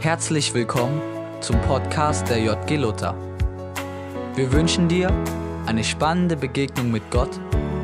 Herzlich 0.00 0.54
willkommen 0.54 1.02
zum 1.40 1.60
Podcast 1.62 2.28
der 2.28 2.38
JG 2.38 2.76
Luther. 2.76 3.16
Wir 4.36 4.52
wünschen 4.52 4.86
dir 4.86 5.10
eine 5.66 5.82
spannende 5.82 6.36
Begegnung 6.36 6.92
mit 6.92 7.10
Gott 7.10 7.36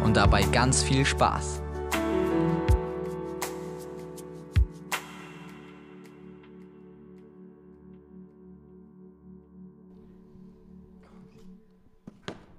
und 0.04 0.16
dabei 0.16 0.42
ganz 0.42 0.80
viel 0.80 1.04
Spaß. 1.04 1.60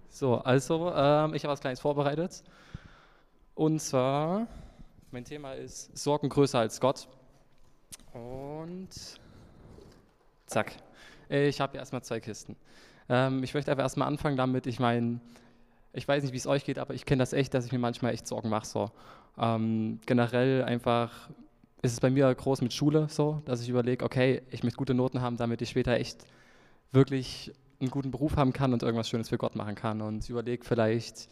So, 0.10 0.36
also 0.40 0.92
ähm, 0.94 1.34
ich 1.34 1.46
habe 1.46 1.54
was 1.54 1.62
Kleines 1.62 1.80
vorbereitet. 1.80 2.44
Und 3.54 3.80
zwar, 3.80 4.48
mein 5.12 5.24
Thema 5.24 5.54
ist 5.54 5.98
Sorgen 5.98 6.28
größer 6.28 6.60
als 6.60 6.82
Gott. 6.82 7.08
Und 8.12 8.90
zack. 10.56 10.72
Ich 11.28 11.60
habe 11.60 11.78
erstmal 11.78 12.02
zwei 12.02 12.22
Kisten. 12.22 12.56
Ähm, 13.10 13.44
ich 13.44 13.54
möchte 13.54 13.72
aber 13.72 13.82
erstmal 13.82 14.08
anfangen 14.08 14.38
damit, 14.38 14.68
ich 14.68 14.80
meine, 14.80 15.20
ich 15.92 16.08
weiß 16.08 16.24
nicht, 16.24 16.32
wie 16.32 16.38
es 16.38 16.48
euch 16.48 16.64
geht, 16.64 16.80
aber 16.80 16.94
ich 16.94 17.06
kenne 17.06 17.22
das 17.22 17.34
echt, 17.34 17.54
dass 17.54 17.66
ich 17.66 17.74
mir 17.74 17.80
manchmal 17.80 18.14
echt 18.14 18.26
Sorgen 18.26 18.50
mache. 18.50 18.66
So. 18.66 18.92
Ähm, 19.38 20.00
generell 20.06 20.64
einfach 20.64 21.30
ist 21.82 21.92
es 21.92 22.00
bei 22.00 22.10
mir 22.10 22.34
groß 22.34 22.62
mit 22.62 22.72
Schule 22.74 23.08
so, 23.10 23.42
dass 23.46 23.62
ich 23.62 23.68
überlege, 23.70 24.06
okay, 24.06 24.44
ich 24.50 24.64
möchte 24.64 24.78
gute 24.78 24.94
Noten 24.94 25.22
haben, 25.22 25.36
damit 25.36 25.62
ich 25.62 25.70
später 25.70 25.94
echt 25.94 26.26
wirklich 26.94 27.52
einen 27.82 27.92
guten 27.92 28.12
Beruf 28.12 28.38
haben 28.38 28.54
kann 28.54 28.72
und 28.72 28.82
irgendwas 28.82 29.10
Schönes 29.10 29.28
für 29.28 29.38
Gott 29.38 29.56
machen 29.56 29.76
kann. 29.76 30.02
Und 30.02 30.30
überlege 30.30 30.64
vielleicht, 30.64 31.28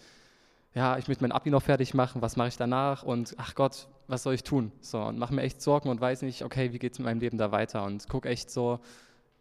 ja, 0.73 0.97
ich 0.97 1.07
möchte 1.07 1.23
mein 1.23 1.31
Abi 1.31 1.49
noch 1.49 1.63
fertig 1.63 1.93
machen, 1.93 2.21
was 2.21 2.35
mache 2.35 2.49
ich 2.49 2.57
danach 2.57 3.03
und 3.03 3.35
ach 3.37 3.55
Gott, 3.55 3.87
was 4.07 4.23
soll 4.23 4.33
ich 4.33 4.43
tun? 4.43 4.73
So, 4.81 5.01
und 5.01 5.17
mache 5.17 5.33
mir 5.33 5.43
echt 5.43 5.61
Sorgen 5.61 5.87
und 5.87 6.01
weiß 6.01 6.23
nicht, 6.23 6.43
okay, 6.43 6.73
wie 6.73 6.79
geht 6.79 6.91
es 6.91 6.99
in 6.99 7.05
meinem 7.05 7.21
Leben 7.21 7.37
da 7.37 7.51
weiter? 7.53 7.85
Und 7.85 8.09
gucke 8.09 8.27
echt 8.27 8.51
so, 8.51 8.79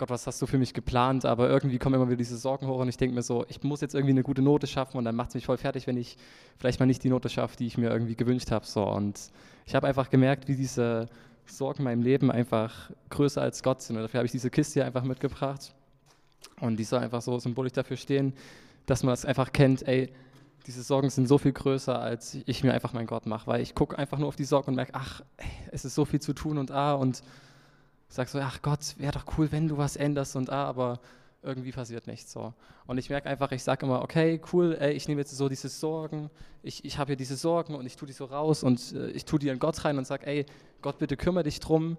Gott, 0.03 0.11
was 0.11 0.27
hast 0.27 0.43
du 0.43 0.47
für 0.47 0.59
mich 0.59 0.75
geplant? 0.75 1.25
Aber 1.25 1.49
irgendwie 1.49 1.79
kommen 1.79 1.95
immer 1.95 2.09
wieder 2.09 2.17
diese 2.17 2.37
Sorgen 2.37 2.67
hoch 2.67 2.81
und 2.81 2.89
ich 2.89 2.97
denke 2.97 3.15
mir 3.15 3.23
so, 3.23 3.47
ich 3.49 3.63
muss 3.63 3.81
jetzt 3.83 3.95
irgendwie 3.95 4.11
eine 4.11 4.25
gute 4.25 4.43
Note 4.43 4.67
schaffen 4.67 4.99
und 4.99 5.05
dann 5.05 5.15
macht 5.15 5.29
es 5.29 5.37
mich 5.37 5.47
voll 5.47 5.59
fertig, 5.59 5.87
wenn 5.87 5.97
ich 5.97 6.17
vielleicht 6.59 6.81
mal 6.81 6.87
nicht 6.87 7.05
die 7.05 7.09
Note 7.09 7.29
schaffe, 7.29 7.57
die 7.57 7.69
ich 7.69 7.79
mir 7.79 7.89
irgendwie 7.89 8.17
gewünscht 8.17 8.51
habe. 8.51 8.67
So. 8.67 8.83
Und 8.83 9.31
ich 9.65 9.77
habe 9.77 9.87
einfach 9.87 10.11
gemerkt, 10.11 10.49
wie 10.49 10.57
diese 10.57 11.09
Sorgen 11.47 11.79
in 11.79 11.85
meinem 11.85 12.03
Leben 12.03 12.33
einfach 12.33 12.91
größer 13.11 13.41
als 13.41 13.63
Gott 13.63 13.81
sind. 13.81 13.95
Und 13.95 14.03
dafür 14.03 14.19
habe 14.19 14.27
ich 14.27 14.33
diese 14.33 14.51
Kiste 14.51 14.81
hier 14.81 14.87
einfach 14.87 15.05
mitgebracht. 15.05 15.73
Und 16.61 16.79
die 16.79 16.85
soll 16.85 16.99
einfach 16.99 17.23
so 17.23 17.39
symbolisch 17.39 17.75
dafür 17.75 17.97
stehen, 17.97 18.33
dass 18.87 19.05
man 19.05 19.13
das 19.13 19.25
einfach 19.25 19.53
kennt, 19.53 19.87
ey, 19.87 20.13
diese 20.67 20.83
Sorgen 20.83 21.11
sind 21.11 21.29
so 21.29 21.39
viel 21.39 21.53
größer, 21.53 21.97
als 21.97 22.39
ich 22.47 22.65
mir 22.65 22.75
einfach 22.75 22.93
meinen 22.93 23.07
Gott 23.07 23.27
mache, 23.27 23.47
weil 23.47 23.61
ich 23.61 23.77
gucke 23.77 23.97
einfach 23.97 24.19
nur 24.19 24.27
auf 24.27 24.37
die 24.37 24.47
Sorgen 24.47 24.71
und 24.71 24.75
merke, 24.75 24.95
ach, 24.97 25.21
ey, 25.37 25.47
es 25.71 25.85
ist 25.85 25.95
so 25.95 26.05
viel 26.05 26.21
zu 26.21 26.33
tun 26.33 26.59
und 26.59 26.73
ah, 26.73 26.95
und 26.95 27.23
sag 28.15 28.29
so, 28.29 28.39
ach 28.41 28.63
Gott, 28.63 28.95
wäre 28.99 29.13
doch 29.13 29.25
cool, 29.39 29.51
wenn 29.53 29.69
du 29.69 29.79
was 29.79 29.97
änderst 29.97 30.37
und 30.37 30.51
ah, 30.51 30.65
aber 30.65 31.01
irgendwie 31.43 31.73
passiert 31.73 32.07
nichts 32.07 32.33
so. 32.33 32.55
Und 32.87 32.99
ich 32.99 33.11
merke 33.11 33.29
einfach, 33.29 33.51
ich 33.53 33.63
sage 33.65 33.87
immer, 33.87 34.03
okay, 34.03 34.41
cool, 34.53 34.77
ey, 34.79 34.93
ich 34.93 35.09
nehme 35.09 35.21
jetzt 35.21 35.37
so 35.37 35.49
diese 35.49 35.69
Sorgen, 35.69 36.31
ich, 36.63 36.85
ich 36.85 36.99
habe 36.99 37.09
hier 37.09 37.17
diese 37.17 37.37
Sorgen 37.37 37.75
und 37.75 37.87
ich 37.87 37.97
tue 37.97 38.07
die 38.07 38.13
so 38.13 38.27
raus 38.27 38.63
und 38.63 38.93
äh, 38.93 39.11
ich 39.11 39.25
tue 39.25 39.39
die 39.39 39.49
in 39.49 39.59
Gott 39.59 39.85
rein 39.85 39.99
und 39.99 40.07
sage, 40.07 40.27
ey, 40.27 40.47
Gott, 40.83 40.99
bitte 40.99 41.17
kümmere 41.17 41.45
dich 41.45 41.59
drum, 41.59 41.97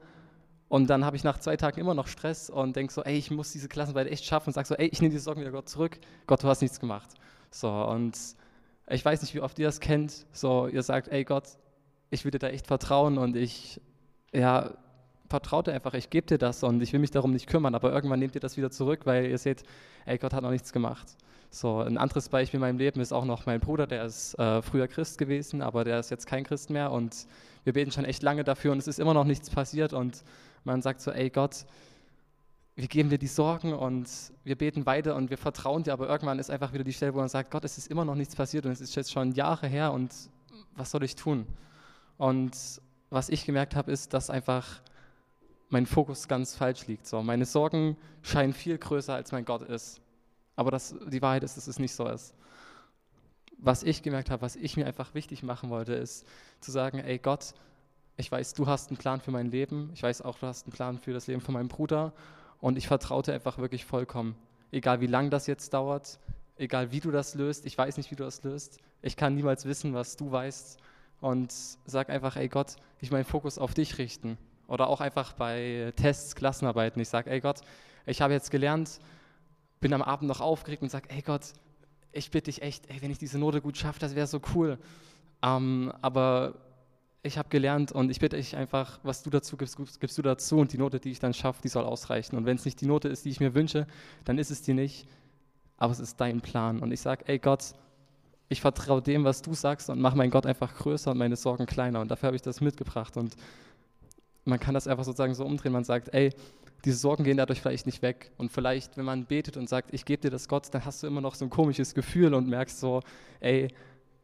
und 0.74 0.90
dann 0.90 1.06
habe 1.06 1.16
ich 1.16 1.24
nach 1.24 1.38
zwei 1.38 1.56
Tagen 1.56 1.80
immer 1.80 1.94
noch 1.94 2.08
Stress 2.08 2.50
und 2.50 2.76
denke 2.76 2.92
so, 2.92 3.04
ey, 3.04 3.16
ich 3.16 3.30
muss 3.30 3.52
diese 3.52 3.68
Klassenarbeit 3.68 4.08
echt 4.12 4.26
schaffen 4.26 4.50
und 4.50 4.54
sage 4.54 4.68
so, 4.68 4.74
ey, 4.74 4.88
ich 4.88 5.02
nehme 5.02 5.12
diese 5.12 5.24
Sorgen 5.24 5.42
wieder 5.42 5.52
Gott 5.52 5.70
zurück. 5.70 6.00
Gott, 6.26 6.42
du 6.42 6.48
hast 6.48 6.64
nichts 6.64 6.80
gemacht. 6.80 7.12
So, 7.52 7.70
und 7.70 8.18
ich 8.88 9.06
weiß 9.06 9.22
nicht, 9.22 9.36
wie 9.36 9.42
oft 9.42 9.60
ihr 9.60 9.68
das 9.68 9.80
kennt. 9.80 10.26
So, 10.32 10.68
ihr 10.68 10.82
sagt, 10.82 11.10
ey 11.10 11.26
Gott, 11.26 11.44
ich 12.10 12.24
dir 12.24 12.40
da 12.40 12.48
echt 12.48 12.66
vertrauen 12.66 13.20
und 13.20 13.36
ich, 13.36 13.80
ja, 14.34 14.72
vertraut 15.34 15.68
einfach, 15.68 15.96
ich 15.96 16.12
gebe 16.12 16.28
dir 16.28 16.38
das 16.38 16.62
und 16.62 16.80
ich 16.84 16.94
will 16.94 17.00
mich 17.00 17.10
darum 17.10 17.32
nicht 17.32 17.48
kümmern, 17.48 17.74
aber 17.74 17.92
irgendwann 17.92 18.20
nehmt 18.20 18.36
ihr 18.36 18.42
das 18.42 18.56
wieder 18.56 18.70
zurück, 18.70 19.08
weil 19.08 19.26
ihr 19.26 19.40
seht, 19.40 19.64
ey, 20.06 20.20
Gott 20.20 20.32
hat 20.32 20.44
noch 20.44 20.52
nichts 20.52 20.72
gemacht. 20.72 21.18
So, 21.50 21.80
ein 21.80 21.98
anderes 21.98 22.30
Beispiel 22.30 22.60
in 22.60 22.62
meinem 22.62 22.78
Leben 22.78 23.02
ist 23.02 23.12
auch 23.12 23.26
noch 23.26 23.48
mein 23.48 23.60
Bruder, 23.60 23.88
der 23.88 24.06
ist 24.06 24.38
äh, 24.38 24.62
früher 24.62 24.88
Christ 24.88 25.18
gewesen, 25.18 25.64
aber 25.64 25.86
der 25.86 26.00
ist 26.00 26.12
jetzt 26.12 26.28
kein 26.28 26.44
Christ 26.44 26.70
mehr 26.70 26.92
und 26.92 27.26
wir 27.64 27.74
beten 27.74 27.90
schon 27.90 28.06
echt 28.06 28.22
lange 28.22 28.44
dafür 28.44 28.74
und 28.74 28.78
es 28.78 28.88
ist 28.88 29.00
immer 29.00 29.16
noch 29.16 29.24
nichts 29.24 29.50
passiert 29.50 29.92
und 29.92 30.24
man 30.66 30.84
sagt 30.84 31.02
so, 31.02 31.10
ey 31.10 31.32
Gott, 31.32 31.66
wir 32.76 32.88
geben 32.88 33.10
dir 33.10 33.18
die 33.18 33.26
Sorgen 33.26 33.74
und 33.74 34.08
wir 34.44 34.56
beten 34.56 34.86
weiter 34.86 35.16
und 35.16 35.32
wir 35.32 35.40
vertrauen 35.40 35.82
dir, 35.82 35.94
aber 35.94 36.08
irgendwann 36.10 36.38
ist 36.38 36.52
einfach 36.52 36.74
wieder 36.74 36.84
die 36.84 36.94
Stelle, 36.94 37.16
wo 37.16 37.18
man 37.18 37.28
sagt, 37.28 37.50
Gott, 37.50 37.66
es 37.66 37.80
ist 37.80 37.88
immer 37.88 38.06
noch 38.06 38.14
nichts 38.14 38.36
passiert 38.36 38.68
und 38.68 38.72
es 38.72 38.82
ist 38.82 38.94
jetzt 38.94 39.12
schon 39.12 39.32
Jahre 39.32 39.66
her 39.66 39.94
und 39.94 40.14
was 40.76 40.92
soll 40.92 41.04
ich 41.04 41.16
tun? 41.16 41.48
Und 42.18 42.56
was 43.10 43.30
ich 43.30 43.48
gemerkt 43.48 43.76
habe, 43.76 43.92
ist, 43.92 44.14
dass 44.14 44.30
einfach 44.30 44.84
mein 45.74 45.88
Fokus 45.88 46.28
ganz 46.28 46.56
falsch 46.56 46.88
liegt. 46.88 47.08
So, 47.08 47.22
meine 47.24 47.46
Sorgen 47.46 47.98
scheinen 48.22 48.54
viel 48.54 48.78
größer, 48.78 49.16
als 49.16 49.32
mein 49.32 49.44
Gott 49.44 49.64
ist. 49.64 50.00
Aber 50.56 50.70
das, 50.70 50.96
die 51.08 51.22
Wahrheit 51.22 51.44
ist, 51.44 51.58
dass 51.58 51.68
es 51.68 51.80
nicht 51.80 51.96
so 51.96 52.08
ist. 52.08 52.36
Was 53.58 53.82
ich 53.82 54.04
gemerkt 54.04 54.30
habe, 54.30 54.44
was 54.44 54.56
ich 54.56 54.78
mir 54.78 54.86
einfach 54.86 55.16
wichtig 55.16 55.42
machen 55.42 55.72
wollte, 55.72 55.94
ist 55.94 56.28
zu 56.62 56.72
sagen, 56.72 57.00
ey 57.00 57.18
Gott, 57.18 57.56
ich 58.18 58.32
weiß, 58.32 58.54
du 58.54 58.68
hast 58.68 58.90
einen 58.90 58.98
Plan 58.98 59.20
für 59.20 59.32
mein 59.32 59.50
Leben. 59.50 59.90
Ich 59.96 60.04
weiß 60.04 60.22
auch, 60.22 60.38
du 60.38 60.46
hast 60.46 60.68
einen 60.68 60.74
Plan 60.74 61.00
für 61.00 61.12
das 61.12 61.26
Leben 61.26 61.42
von 61.42 61.56
meinem 61.56 61.70
Bruder. 61.70 62.14
Und 62.62 62.78
ich 62.78 62.88
vertraute 62.88 63.34
einfach 63.34 63.58
wirklich 63.58 63.84
vollkommen. 63.84 64.36
Egal 64.72 65.02
wie 65.02 65.08
lang 65.08 65.32
das 65.32 65.48
jetzt 65.48 65.74
dauert, 65.74 66.20
egal 66.56 66.92
wie 66.92 67.00
du 67.00 67.10
das 67.10 67.34
löst, 67.34 67.66
ich 67.66 67.76
weiß 67.76 67.98
nicht, 67.98 68.12
wie 68.12 68.16
du 68.16 68.24
das 68.24 68.44
löst. 68.44 68.78
Ich 69.02 69.18
kann 69.18 69.34
niemals 69.34 69.66
wissen, 69.66 69.96
was 69.96 70.18
du 70.18 70.32
weißt. 70.32 70.78
Und 71.20 71.52
sag 71.86 72.10
einfach, 72.12 72.36
ey 72.36 72.48
Gott, 72.48 72.76
ich 73.02 73.10
meinen 73.10 73.26
Fokus 73.26 73.58
auf 73.58 73.74
dich 73.74 73.98
richten. 73.98 74.38
Oder 74.68 74.88
auch 74.88 75.02
einfach 75.02 75.34
bei 75.34 75.94
Tests, 75.96 76.36
Klassenarbeiten. 76.36 77.02
Ich 77.02 77.10
sage, 77.10 77.30
ey 77.30 77.42
Gott, 77.42 77.62
ich 78.06 78.22
habe 78.22 78.34
jetzt 78.34 78.52
gelernt, 78.52 79.00
bin 79.80 79.94
am 79.94 80.02
Abend 80.02 80.28
noch 80.28 80.42
aufgeregt 80.42 80.82
und 80.82 80.90
sage, 80.90 81.10
ey 81.10 81.22
Gott, 81.22 81.54
ich 82.12 82.32
bitte 82.32 82.46
dich 82.46 82.62
echt, 82.62 82.90
ey, 82.90 83.02
wenn 83.02 83.12
ich 83.12 83.18
diese 83.18 83.40
Note 83.40 83.62
gut 83.62 83.78
schaffe, 83.78 84.00
das 84.00 84.16
wäre 84.16 84.28
so 84.28 84.40
cool. 84.56 84.78
Ähm, 85.42 85.92
aber 86.02 86.54
ich 87.24 87.38
habe 87.38 87.50
gelernt 87.50 87.92
und 87.92 88.10
ich 88.12 88.20
bitte 88.20 88.36
dich 88.36 88.56
einfach, 88.56 89.00
was 89.04 89.24
du 89.24 89.30
dazu 89.30 89.58
gibst, 89.58 89.78
gibst 90.00 90.18
du 90.18 90.22
dazu 90.22 90.58
und 90.58 90.74
die 90.74 90.78
Note, 90.78 91.00
die 91.00 91.12
ich 91.12 91.20
dann 91.20 91.34
schaffe, 91.34 91.62
die 91.62 91.70
soll 91.70 91.86
ausreichen. 91.86 92.36
Und 92.36 92.46
wenn 92.46 92.58
es 92.58 92.66
nicht 92.66 92.80
die 92.82 92.86
Note 92.86 93.08
ist, 93.08 93.26
die 93.26 93.30
ich 93.30 93.40
mir 93.40 93.56
wünsche, 93.56 93.88
dann 94.26 94.38
ist 94.38 94.52
es 94.52 94.62
die 94.62 94.74
nicht, 94.74 95.08
aber 95.78 95.94
es 95.94 96.00
ist 96.00 96.20
dein 96.20 96.42
Plan. 96.42 96.80
Und 96.80 96.92
ich 96.92 97.02
sage, 97.02 97.24
ey 97.28 97.40
Gott, 97.40 97.74
ich 98.50 98.62
vertraue 98.62 99.02
dem, 99.02 99.24
was 99.24 99.42
du 99.42 99.54
sagst 99.54 99.90
und 99.90 100.00
mache 100.00 100.18
meinen 100.18 100.32
Gott 100.32 100.46
einfach 100.46 100.76
größer 100.76 101.12
und 101.12 101.18
meine 101.18 101.38
Sorgen 101.38 101.66
kleiner. 101.66 102.02
Und 102.02 102.12
dafür 102.12 102.28
habe 102.28 102.36
ich 102.36 102.42
das 102.42 102.62
mitgebracht. 102.62 103.16
Und 103.18 103.36
man 104.46 104.60
kann 104.60 104.74
das 104.74 104.88
einfach 104.88 105.04
sozusagen 105.04 105.34
so 105.36 105.46
umdrehen. 105.46 105.72
Man 105.72 105.84
sagt, 105.84 106.14
ey, 106.14 106.32
diese 106.86 106.98
Sorgen 106.98 107.24
gehen 107.24 107.38
dadurch 107.38 107.62
vielleicht 107.62 107.86
nicht 107.86 108.02
weg. 108.02 108.32
Und 108.38 108.52
vielleicht, 108.52 108.98
wenn 108.98 109.06
man 109.06 109.26
betet 109.26 109.58
und 109.58 109.70
sagt, 109.70 109.94
ich 109.94 110.06
gebe 110.06 110.22
dir 110.22 110.30
das 110.30 110.48
Gott, 110.48 110.68
dann 110.72 110.84
hast 110.86 111.04
du 111.04 111.08
immer 111.08 111.22
noch 111.22 111.36
so 111.36 111.46
ein 111.46 111.50
komisches 111.50 111.94
Gefühl 111.94 112.34
und 112.34 112.48
merkst 112.48 112.80
so, 112.80 113.02
ey, 113.40 113.70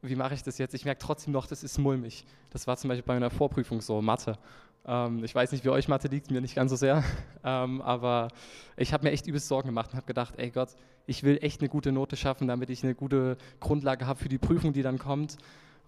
wie 0.02 0.16
mache 0.16 0.34
ich 0.34 0.44
das 0.44 0.58
jetzt? 0.58 0.74
Ich 0.74 0.86
merke 0.86 1.02
trotzdem 1.02 1.34
noch, 1.34 1.48
das 1.48 1.64
ist 1.64 1.78
mulmig. 1.78 2.26
Das 2.50 2.68
war 2.68 2.78
zum 2.78 2.90
Beispiel 2.90 3.06
bei 3.06 3.14
meiner 3.14 3.30
Vorprüfung 3.30 3.82
so, 3.82 4.02
Mathe. 4.02 4.38
Ähm, 4.86 5.24
ich 5.24 5.36
weiß 5.36 5.52
nicht, 5.52 5.64
wie 5.66 5.70
euch 5.70 5.88
Mathe 5.88 6.08
liegt, 6.08 6.32
mir 6.32 6.42
nicht 6.42 6.56
ganz 6.56 6.72
so 6.72 6.76
sehr. 6.76 7.04
Ähm, 7.42 7.82
aber 7.82 8.28
ich 8.76 8.92
habe 8.92 9.06
mir 9.06 9.12
echt 9.12 9.26
übelst 9.26 9.48
Sorgen 9.48 9.70
gemacht 9.70 9.92
und 9.92 9.96
habe 9.96 10.06
gedacht, 10.06 10.34
ey 10.36 10.52
Gott, 10.52 10.76
ich 11.06 11.24
will 11.24 11.38
echt 11.42 11.62
eine 11.62 11.70
gute 11.70 11.94
Note 11.94 12.18
schaffen, 12.18 12.50
damit 12.50 12.70
ich 12.70 12.84
eine 12.84 12.96
gute 12.96 13.38
Grundlage 13.62 14.06
habe 14.06 14.20
für 14.20 14.28
die 14.28 14.38
Prüfung, 14.38 14.74
die 14.74 14.82
dann 14.82 15.00
kommt. 15.00 15.38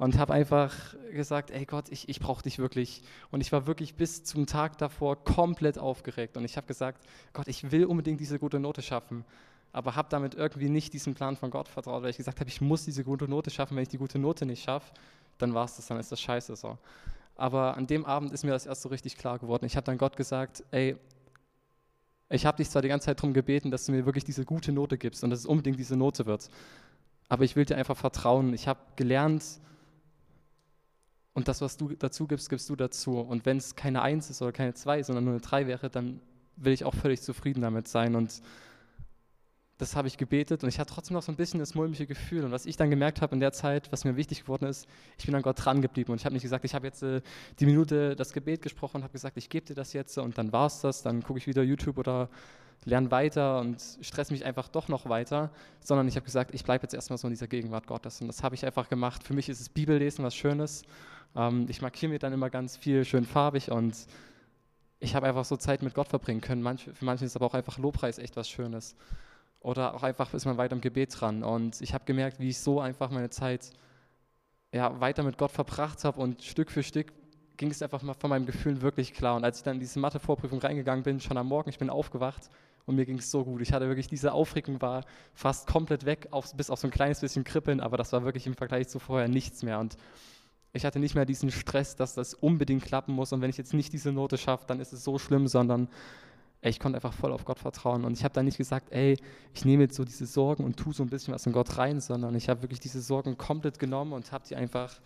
Und 0.01 0.17
habe 0.17 0.33
einfach 0.33 0.73
gesagt, 1.11 1.51
ey 1.51 1.65
Gott, 1.65 1.89
ich, 1.89 2.09
ich 2.09 2.19
brauche 2.19 2.41
dich 2.41 2.57
wirklich. 2.57 3.03
Und 3.29 3.39
ich 3.39 3.51
war 3.51 3.67
wirklich 3.67 3.93
bis 3.93 4.23
zum 4.23 4.47
Tag 4.47 4.79
davor 4.79 5.23
komplett 5.23 5.77
aufgeregt. 5.77 6.37
Und 6.37 6.43
ich 6.43 6.57
habe 6.57 6.65
gesagt, 6.65 7.05
Gott, 7.33 7.47
ich 7.47 7.71
will 7.71 7.85
unbedingt 7.85 8.19
diese 8.19 8.39
gute 8.39 8.59
Note 8.59 8.81
schaffen 8.81 9.23
aber 9.73 9.95
habe 9.95 10.09
damit 10.09 10.35
irgendwie 10.35 10.67
nicht 10.67 10.91
diesem 10.91 11.13
Plan 11.13 11.37
von 11.37 11.49
Gott 11.49 11.69
vertraut, 11.69 12.03
weil 12.03 12.09
ich 12.09 12.17
gesagt 12.17 12.41
habe, 12.41 12.49
ich 12.49 12.59
muss 12.59 12.83
diese 12.83 13.05
gute 13.05 13.25
Note 13.27 13.49
schaffen. 13.49 13.77
Wenn 13.77 13.83
ich 13.83 13.89
die 13.89 13.97
gute 13.97 14.19
Note 14.19 14.45
nicht 14.45 14.63
schaffe, 14.63 14.91
dann 15.37 15.53
war 15.53 15.63
es 15.63 15.77
das, 15.77 15.87
dann 15.87 15.97
ist 15.97 16.11
das 16.11 16.19
scheiße 16.19 16.57
so. 16.57 16.77
Aber 17.37 17.77
an 17.77 17.87
dem 17.87 18.05
Abend 18.05 18.33
ist 18.33 18.43
mir 18.43 18.51
das 18.51 18.65
erst 18.65 18.81
so 18.81 18.89
richtig 18.89 19.17
klar 19.17 19.39
geworden. 19.39 19.63
Ich 19.65 19.77
habe 19.77 19.85
dann 19.85 19.97
Gott 19.97 20.17
gesagt, 20.17 20.63
ey, 20.71 20.97
ich 22.29 22.45
habe 22.45 22.57
dich 22.57 22.69
zwar 22.69 22.81
die 22.81 22.89
ganze 22.89 23.05
Zeit 23.05 23.19
darum 23.19 23.33
gebeten, 23.33 23.71
dass 23.71 23.85
du 23.85 23.93
mir 23.93 24.05
wirklich 24.05 24.25
diese 24.25 24.43
gute 24.43 24.73
Note 24.73 24.97
gibst 24.97 25.23
und 25.23 25.29
dass 25.29 25.39
es 25.39 25.45
unbedingt 25.45 25.79
diese 25.79 25.95
Note 25.95 26.25
wird, 26.25 26.49
aber 27.29 27.45
ich 27.45 27.55
will 27.55 27.63
dir 27.63 27.77
einfach 27.77 27.95
vertrauen. 27.95 28.53
Ich 28.53 28.67
habe 28.67 28.79
gelernt 28.97 29.43
und 31.33 31.47
das, 31.47 31.61
was 31.61 31.77
du 31.77 31.89
dazu 31.89 32.27
gibst, 32.27 32.49
gibst 32.49 32.69
du 32.69 32.75
dazu. 32.75 33.19
Und 33.19 33.45
wenn 33.45 33.57
es 33.57 33.75
keine 33.75 34.01
Eins 34.01 34.29
ist 34.29 34.41
oder 34.41 34.51
keine 34.51 34.73
Zwei, 34.73 35.01
sondern 35.01 35.23
nur 35.23 35.33
eine 35.33 35.41
Drei 35.41 35.65
wäre, 35.65 35.89
dann 35.89 36.19
will 36.57 36.73
ich 36.73 36.83
auch 36.83 36.93
völlig 36.93 37.21
zufrieden 37.21 37.61
damit 37.61 37.87
sein. 37.87 38.15
Und 38.15 38.41
das 39.77 39.95
habe 39.95 40.09
ich 40.09 40.17
gebetet. 40.17 40.63
Und 40.63 40.69
ich 40.69 40.77
hatte 40.77 40.93
trotzdem 40.93 41.15
noch 41.15 41.23
so 41.23 41.31
ein 41.31 41.37
bisschen 41.37 41.59
das 41.59 41.73
mulmige 41.73 42.05
Gefühl. 42.05 42.43
Und 42.43 42.51
was 42.51 42.65
ich 42.65 42.75
dann 42.75 42.89
gemerkt 42.89 43.21
habe 43.21 43.33
in 43.33 43.39
der 43.39 43.53
Zeit, 43.53 43.91
was 43.93 44.03
mir 44.03 44.17
wichtig 44.17 44.41
geworden 44.41 44.65
ist, 44.65 44.87
ich 45.17 45.25
bin 45.25 45.33
an 45.33 45.41
Gott 45.41 45.63
dran 45.63 45.81
geblieben 45.81 46.11
und 46.11 46.19
ich 46.19 46.25
habe 46.25 46.33
nicht 46.33 46.43
gesagt, 46.43 46.65
ich 46.65 46.75
habe 46.75 46.85
jetzt 46.85 47.01
äh, 47.01 47.21
die 47.59 47.65
Minute 47.65 48.15
das 48.17 48.33
Gebet 48.33 48.61
gesprochen 48.61 48.97
und 48.97 49.03
habe 49.03 49.13
gesagt, 49.13 49.37
ich 49.37 49.49
gebe 49.49 49.65
dir 49.65 49.73
das 49.73 49.93
jetzt. 49.93 50.17
Und 50.17 50.37
dann 50.37 50.51
war 50.51 50.67
es 50.67 50.81
das, 50.81 51.01
dann 51.01 51.23
gucke 51.23 51.39
ich 51.39 51.47
wieder 51.47 51.63
YouTube 51.63 51.97
oder 51.97 52.29
lerne 52.85 53.11
weiter 53.11 53.59
und 53.59 53.79
stresse 54.01 54.33
mich 54.33 54.45
einfach 54.45 54.67
doch 54.67 54.87
noch 54.87 55.07
weiter, 55.07 55.51
sondern 55.81 56.07
ich 56.07 56.15
habe 56.15 56.25
gesagt, 56.25 56.53
ich 56.53 56.63
bleibe 56.63 56.83
jetzt 56.83 56.93
erstmal 56.93 57.17
so 57.17 57.27
in 57.27 57.33
dieser 57.33 57.47
Gegenwart 57.47 57.85
Gottes 57.87 58.21
und 58.21 58.27
das 58.27 58.43
habe 58.43 58.55
ich 58.55 58.65
einfach 58.65 58.89
gemacht. 58.89 59.23
Für 59.23 59.33
mich 59.33 59.49
ist 59.49 59.61
es 59.61 59.69
Bibellesen 59.69 60.25
was 60.25 60.35
Schönes. 60.35 60.83
Ähm, 61.35 61.67
ich 61.69 61.81
markiere 61.81 62.11
mir 62.11 62.19
dann 62.19 62.33
immer 62.33 62.49
ganz 62.49 62.77
viel 62.77 63.05
schön 63.05 63.25
farbig 63.25 63.71
und 63.71 63.95
ich 64.99 65.15
habe 65.15 65.27
einfach 65.27 65.45
so 65.45 65.57
Zeit 65.57 65.81
mit 65.83 65.93
Gott 65.93 66.07
verbringen 66.07 66.41
können. 66.41 66.61
Manch, 66.61 66.89
für 66.93 67.05
manche 67.05 67.25
ist 67.25 67.35
aber 67.35 67.45
auch 67.45 67.53
einfach 67.53 67.77
Lobpreis 67.77 68.17
echt 68.17 68.35
was 68.35 68.49
Schönes. 68.49 68.95
Oder 69.59 69.93
auch 69.93 70.03
einfach 70.03 70.33
ist 70.33 70.45
man 70.45 70.57
weiter 70.57 70.75
im 70.75 70.81
Gebet 70.81 71.19
dran. 71.19 71.43
Und 71.43 71.81
ich 71.81 71.93
habe 71.93 72.05
gemerkt, 72.05 72.39
wie 72.39 72.49
ich 72.49 72.59
so 72.59 72.79
einfach 72.79 73.09
meine 73.11 73.29
Zeit 73.29 73.71
ja, 74.73 74.99
weiter 74.99 75.23
mit 75.23 75.37
Gott 75.37 75.51
verbracht 75.51 76.03
habe 76.03 76.19
und 76.21 76.43
Stück 76.43 76.71
für 76.71 76.83
Stück 76.83 77.11
ging 77.57 77.69
es 77.69 77.81
einfach 77.81 78.01
mal 78.01 78.13
von 78.13 78.29
meinem 78.29 78.45
Gefühl 78.45 78.81
wirklich 78.81 79.13
klar. 79.13 79.35
Und 79.35 79.43
als 79.43 79.57
ich 79.57 79.63
dann 79.63 79.75
in 79.75 79.79
diese 79.79 79.99
Mathe-Vorprüfung 79.99 80.59
reingegangen 80.59 81.03
bin, 81.03 81.19
schon 81.19 81.37
am 81.37 81.47
Morgen, 81.47 81.69
ich 81.69 81.77
bin 81.77 81.89
aufgewacht 81.89 82.49
und 82.85 82.95
mir 82.95 83.05
ging 83.05 83.17
es 83.17 83.31
so 83.31 83.43
gut. 83.43 83.61
Ich 83.61 83.73
hatte 83.73 83.87
wirklich, 83.87 84.07
diese 84.07 84.33
Aufregung 84.33 84.81
war 84.81 85.05
fast 85.33 85.67
komplett 85.67 86.05
weg, 86.05 86.27
auf, 86.31 86.53
bis 86.55 86.69
auf 86.69 86.79
so 86.79 86.87
ein 86.87 86.91
kleines 86.91 87.21
bisschen 87.21 87.43
Kribbeln, 87.43 87.79
aber 87.79 87.97
das 87.97 88.11
war 88.13 88.23
wirklich 88.23 88.47
im 88.47 88.55
Vergleich 88.55 88.87
zu 88.87 88.99
vorher 88.99 89.27
nichts 89.27 89.63
mehr. 89.63 89.79
Und 89.79 89.97
ich 90.73 90.85
hatte 90.85 90.99
nicht 90.99 91.15
mehr 91.15 91.25
diesen 91.25 91.51
Stress, 91.51 91.95
dass 91.95 92.13
das 92.13 92.33
unbedingt 92.33 92.83
klappen 92.83 93.13
muss 93.13 93.33
und 93.33 93.41
wenn 93.41 93.49
ich 93.49 93.57
jetzt 93.57 93.73
nicht 93.73 93.91
diese 93.93 94.11
Note 94.11 94.37
schaffe, 94.37 94.65
dann 94.67 94.79
ist 94.79 94.93
es 94.93 95.03
so 95.03 95.19
schlimm, 95.19 95.47
sondern 95.47 95.89
ich 96.61 96.79
konnte 96.79 96.97
einfach 96.97 97.13
voll 97.13 97.33
auf 97.33 97.43
Gott 97.43 97.59
vertrauen 97.59 98.05
und 98.05 98.13
ich 98.13 98.23
habe 98.23 98.33
dann 98.33 98.45
nicht 98.45 98.57
gesagt, 98.57 98.91
ey, 98.91 99.17
ich 99.53 99.65
nehme 99.65 99.83
jetzt 99.83 99.95
so 99.95 100.05
diese 100.05 100.27
Sorgen 100.27 100.63
und 100.63 100.77
tue 100.77 100.93
so 100.93 101.03
ein 101.03 101.09
bisschen 101.09 101.33
was 101.33 101.45
in 101.45 101.53
Gott 101.53 101.77
rein, 101.77 101.99
sondern 101.99 102.35
ich 102.35 102.49
habe 102.49 102.61
wirklich 102.61 102.79
diese 102.79 103.01
Sorgen 103.01 103.37
komplett 103.37 103.79
genommen 103.79 104.13
und 104.13 104.31
habe 104.31 104.45
die 104.47 104.55
einfach 104.55 105.01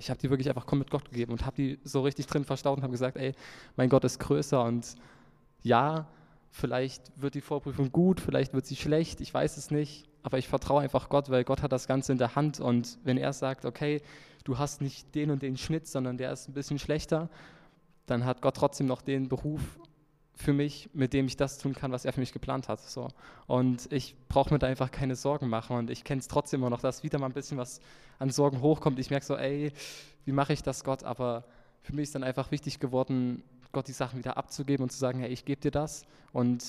ich 0.00 0.10
habe 0.10 0.18
die 0.18 0.30
wirklich 0.30 0.48
einfach 0.48 0.66
komplett 0.66 0.90
Gott 0.90 1.04
gegeben 1.04 1.32
und 1.32 1.44
habe 1.44 1.56
die 1.56 1.78
so 1.84 2.00
richtig 2.00 2.26
drin 2.26 2.44
verstaut 2.44 2.78
und 2.78 2.82
habe 2.82 2.90
gesagt, 2.90 3.16
ey, 3.16 3.34
mein 3.76 3.88
Gott 3.88 4.02
ist 4.04 4.18
größer 4.18 4.64
und 4.64 4.94
ja, 5.62 6.06
vielleicht 6.50 7.12
wird 7.20 7.34
die 7.34 7.42
Vorprüfung 7.42 7.92
gut, 7.92 8.18
vielleicht 8.18 8.54
wird 8.54 8.66
sie 8.66 8.76
schlecht, 8.76 9.20
ich 9.20 9.32
weiß 9.32 9.56
es 9.58 9.70
nicht, 9.70 10.08
aber 10.22 10.38
ich 10.38 10.48
vertraue 10.48 10.80
einfach 10.80 11.10
Gott, 11.10 11.30
weil 11.30 11.44
Gott 11.44 11.62
hat 11.62 11.72
das 11.72 11.86
Ganze 11.86 12.12
in 12.12 12.18
der 12.18 12.34
Hand 12.34 12.60
und 12.60 12.98
wenn 13.04 13.18
er 13.18 13.32
sagt, 13.32 13.66
okay, 13.66 14.00
du 14.44 14.58
hast 14.58 14.80
nicht 14.80 15.14
den 15.14 15.30
und 15.30 15.42
den 15.42 15.56
Schnitt, 15.56 15.86
sondern 15.86 16.16
der 16.16 16.32
ist 16.32 16.48
ein 16.48 16.54
bisschen 16.54 16.78
schlechter, 16.78 17.28
dann 18.06 18.24
hat 18.24 18.40
Gott 18.40 18.56
trotzdem 18.56 18.86
noch 18.86 19.02
den 19.02 19.28
Beruf 19.28 19.78
für 20.40 20.52
mich, 20.52 20.88
mit 20.94 21.12
dem 21.12 21.26
ich 21.26 21.36
das 21.36 21.58
tun 21.58 21.74
kann, 21.74 21.92
was 21.92 22.04
er 22.04 22.12
für 22.12 22.20
mich 22.20 22.32
geplant 22.32 22.68
hat. 22.68 22.80
So. 22.80 23.08
Und 23.46 23.92
ich 23.92 24.14
brauche 24.28 24.52
mir 24.52 24.58
da 24.58 24.66
einfach 24.66 24.90
keine 24.90 25.14
Sorgen 25.14 25.48
machen. 25.48 25.76
Und 25.76 25.90
ich 25.90 26.02
kenne 26.02 26.20
es 26.20 26.28
trotzdem 26.28 26.60
immer 26.60 26.70
noch, 26.70 26.80
dass 26.80 27.02
wieder 27.02 27.18
mal 27.18 27.26
ein 27.26 27.32
bisschen 27.32 27.58
was 27.58 27.80
an 28.18 28.30
Sorgen 28.30 28.62
hochkommt. 28.62 28.98
Ich 28.98 29.10
merke 29.10 29.26
so, 29.26 29.36
ey, 29.36 29.72
wie 30.24 30.32
mache 30.32 30.52
ich 30.52 30.62
das, 30.62 30.82
Gott? 30.82 31.04
Aber 31.04 31.44
für 31.82 31.94
mich 31.94 32.04
ist 32.04 32.14
dann 32.14 32.24
einfach 32.24 32.50
wichtig 32.50 32.80
geworden, 32.80 33.42
Gott 33.72 33.86
die 33.86 33.92
Sachen 33.92 34.18
wieder 34.18 34.36
abzugeben 34.36 34.84
und 34.84 34.90
zu 34.90 34.98
sagen, 34.98 35.20
hey, 35.20 35.30
ich 35.30 35.44
gebe 35.44 35.60
dir 35.60 35.70
das. 35.70 36.04
Und 36.32 36.64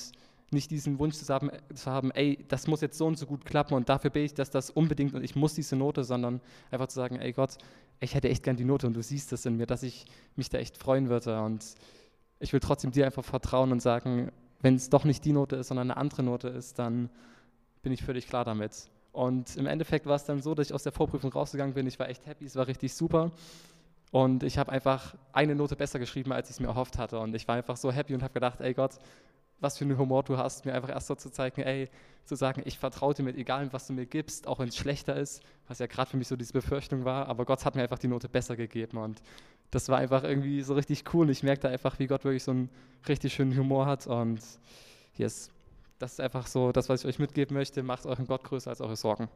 nicht 0.50 0.70
diesen 0.70 0.98
Wunsch 0.98 1.16
zu 1.16 1.32
haben, 1.32 1.50
zu 1.74 1.90
haben, 1.90 2.10
ey, 2.10 2.44
das 2.48 2.66
muss 2.66 2.82
jetzt 2.82 2.98
so 2.98 3.06
und 3.06 3.16
so 3.18 3.24
gut 3.26 3.46
klappen 3.46 3.74
und 3.74 3.88
dafür 3.88 4.10
bin 4.10 4.24
ich, 4.24 4.34
dass 4.34 4.50
das 4.50 4.68
unbedingt 4.68 5.14
und 5.14 5.24
ich 5.24 5.34
muss 5.34 5.54
diese 5.54 5.76
Note, 5.76 6.04
sondern 6.04 6.42
einfach 6.70 6.88
zu 6.88 6.96
sagen, 6.96 7.16
ey 7.16 7.32
Gott, 7.32 7.56
ich 8.00 8.14
hätte 8.14 8.28
echt 8.28 8.42
gern 8.42 8.56
die 8.56 8.66
Note 8.66 8.86
und 8.86 8.92
du 8.92 9.02
siehst 9.02 9.32
das 9.32 9.46
in 9.46 9.56
mir, 9.56 9.66
dass 9.66 9.82
ich 9.82 10.04
mich 10.36 10.50
da 10.50 10.58
echt 10.58 10.76
freuen 10.76 11.08
würde 11.08 11.40
und 11.40 11.64
ich 12.42 12.52
will 12.52 12.60
trotzdem 12.60 12.90
dir 12.90 13.06
einfach 13.06 13.24
vertrauen 13.24 13.72
und 13.72 13.80
sagen, 13.80 14.32
wenn 14.60 14.74
es 14.74 14.90
doch 14.90 15.04
nicht 15.04 15.24
die 15.24 15.32
Note 15.32 15.56
ist, 15.56 15.68
sondern 15.68 15.90
eine 15.90 15.98
andere 15.98 16.22
Note 16.22 16.48
ist, 16.48 16.78
dann 16.78 17.08
bin 17.82 17.92
ich 17.92 18.02
völlig 18.02 18.26
klar 18.26 18.44
damit. 18.44 18.90
Und 19.12 19.56
im 19.56 19.66
Endeffekt 19.66 20.06
war 20.06 20.16
es 20.16 20.24
dann 20.24 20.42
so, 20.42 20.54
dass 20.54 20.68
ich 20.68 20.74
aus 20.74 20.82
der 20.82 20.92
Vorprüfung 20.92 21.32
rausgegangen 21.32 21.74
bin. 21.74 21.86
Ich 21.86 21.98
war 21.98 22.08
echt 22.08 22.26
happy, 22.26 22.44
es 22.44 22.56
war 22.56 22.66
richtig 22.66 22.94
super. 22.94 23.30
Und 24.10 24.42
ich 24.42 24.58
habe 24.58 24.72
einfach 24.72 25.14
eine 25.32 25.54
Note 25.54 25.76
besser 25.76 25.98
geschrieben, 25.98 26.32
als 26.32 26.50
ich 26.50 26.56
es 26.56 26.60
mir 26.60 26.66
erhofft 26.66 26.98
hatte. 26.98 27.18
Und 27.18 27.34
ich 27.34 27.46
war 27.46 27.56
einfach 27.56 27.76
so 27.76 27.92
happy 27.92 28.14
und 28.14 28.22
habe 28.22 28.34
gedacht, 28.34 28.60
ey 28.60 28.74
Gott, 28.74 28.98
was 29.60 29.78
für 29.78 29.84
einen 29.84 29.96
Humor 29.96 30.24
du 30.24 30.36
hast, 30.36 30.64
mir 30.64 30.74
einfach 30.74 30.90
erst 30.90 31.06
so 31.06 31.14
zu 31.14 31.30
zeigen, 31.30 31.62
ey, 31.62 31.88
zu 32.24 32.34
sagen, 32.34 32.62
ich 32.64 32.78
vertraue 32.78 33.14
dir 33.14 33.22
mit, 33.22 33.36
egal 33.36 33.72
was 33.72 33.86
du 33.86 33.92
mir 33.92 34.06
gibst, 34.06 34.46
auch 34.46 34.58
wenn 34.58 34.68
es 34.68 34.76
schlechter 34.76 35.16
ist, 35.16 35.42
was 35.68 35.78
ja 35.78 35.86
gerade 35.86 36.10
für 36.10 36.16
mich 36.16 36.28
so 36.28 36.36
diese 36.36 36.52
Befürchtung 36.52 37.04
war, 37.04 37.28
aber 37.28 37.44
Gott 37.44 37.64
hat 37.64 37.74
mir 37.74 37.82
einfach 37.82 37.98
die 37.98 38.08
Note 38.08 38.28
besser 38.28 38.56
gegeben 38.56 38.98
und 38.98 39.22
das 39.72 39.88
war 39.88 39.98
einfach 39.98 40.22
irgendwie 40.22 40.62
so 40.62 40.74
richtig 40.74 41.02
cool 41.12 41.28
ich 41.30 41.42
merkte 41.42 41.68
einfach, 41.68 41.98
wie 41.98 42.06
Gott 42.06 42.24
wirklich 42.24 42.44
so 42.44 42.52
einen 42.52 42.70
richtig 43.08 43.34
schönen 43.34 43.56
Humor 43.58 43.86
hat 43.86 44.06
und 44.06 44.40
yes, 45.16 45.50
das 45.98 46.12
ist 46.12 46.20
einfach 46.20 46.46
so 46.46 46.70
das, 46.70 46.88
was 46.88 47.00
ich 47.00 47.06
euch 47.08 47.18
mitgeben 47.18 47.56
möchte, 47.56 47.82
macht 47.82 48.06
euren 48.06 48.26
Gott 48.26 48.44
größer 48.44 48.70
als 48.70 48.80
eure 48.80 48.96
Sorgen. 48.96 49.28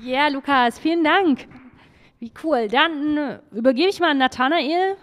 Ja, 0.00 0.28
Lukas, 0.28 0.78
vielen 0.78 1.02
Dank. 1.02 1.46
Wie 2.18 2.32
cool. 2.42 2.68
Dann 2.68 3.16
äh, 3.16 3.40
übergebe 3.52 3.88
ich 3.88 4.00
mal 4.00 4.10
an 4.10 4.18
Nathanael. 4.18 4.96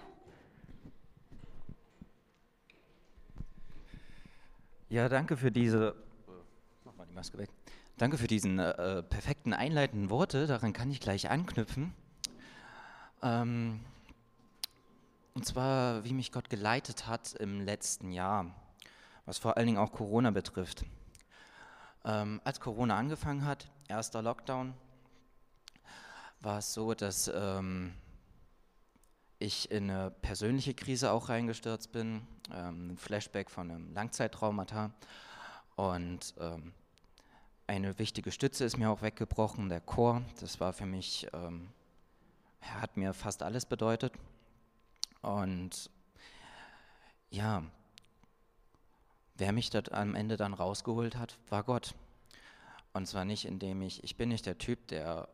Ja, 4.90 5.08
danke 5.08 5.38
für 5.38 5.52
diese. 5.52 5.96
Mach 6.84 6.96
mal 6.98 7.06
die 7.08 7.14
Maske 7.14 7.38
weg. 7.38 7.51
Danke 8.02 8.18
für 8.18 8.26
diesen 8.26 8.58
äh, 8.58 9.04
perfekten 9.04 9.54
einleitenden 9.54 10.10
Worte. 10.10 10.48
Daran 10.48 10.74
kann 10.74 10.90
ich 10.90 11.00
gleich 11.00 11.30
anknüpfen. 11.30 11.94
Ähm, 13.22 13.82
und 15.36 15.46
zwar, 15.46 16.04
wie 16.04 16.14
mich 16.14 16.32
Gott 16.32 16.50
geleitet 16.50 17.06
hat 17.06 17.34
im 17.34 17.62
letzten 17.62 18.12
Jahr, 18.12 18.56
was 19.28 19.38
vor 19.38 19.56
allen 19.56 19.68
Dingen 19.68 19.78
auch 19.78 19.92
Corona 19.92 20.32
betrifft. 20.32 20.84
Ähm, 22.04 22.42
als 22.44 22.60
Corona 22.60 22.98
angefangen 22.98 23.46
hat, 23.46 23.70
erster 23.88 24.24
Lockdown, 24.24 24.74
war 26.40 26.58
es 26.58 26.74
so, 26.74 26.96
dass 26.96 27.32
ähm, 27.32 27.94
ich 29.38 29.70
in 29.70 29.92
eine 29.92 30.10
persönliche 30.10 30.74
Krise 30.74 31.12
auch 31.12 31.30
reingestürzt 31.30 31.92
bin, 31.92 32.26
ähm, 32.52 32.94
ein 32.94 32.98
Flashback 32.98 33.52
von 33.52 33.70
einem 33.70 33.94
Langzeittraumata. 33.94 34.90
Und 35.76 36.34
ähm, 36.40 36.74
eine 37.72 37.98
wichtige 38.00 38.34
Stütze 38.34 38.66
ist 38.66 38.78
mir 38.78 38.90
auch 38.90 39.02
weggebrochen, 39.02 39.70
der 39.70 39.80
Chor. 39.80 40.24
Das 40.42 40.60
war 40.60 40.74
für 40.74 40.86
mich, 40.86 41.28
ähm, 41.32 41.70
hat 42.60 42.98
mir 42.98 43.14
fast 43.14 43.44
alles 43.44 43.66
bedeutet. 43.66 44.14
Und 45.22 45.90
ja, 47.30 47.64
wer 49.36 49.54
mich 49.54 49.70
dort 49.70 49.94
am 49.94 50.16
Ende 50.16 50.36
dann 50.36 50.54
rausgeholt 50.54 51.16
hat, 51.16 51.38
war 51.48 51.64
Gott. 51.64 51.96
Und 52.92 53.08
zwar 53.08 53.24
nicht, 53.24 53.46
indem 53.46 53.82
ich, 53.82 54.04
ich 54.04 54.18
bin 54.18 54.28
nicht 54.28 54.46
der 54.46 54.58
Typ, 54.58 54.90
der 54.90 55.30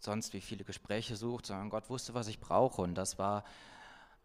sonst 0.00 0.32
wie 0.32 0.40
viele 0.40 0.64
Gespräche 0.64 1.14
sucht, 1.14 1.46
sondern 1.46 1.70
Gott 1.70 1.88
wusste, 1.90 2.12
was 2.12 2.26
ich 2.26 2.40
brauche. 2.40 2.82
Und 2.82 2.96
das 2.96 3.20
war 3.20 3.44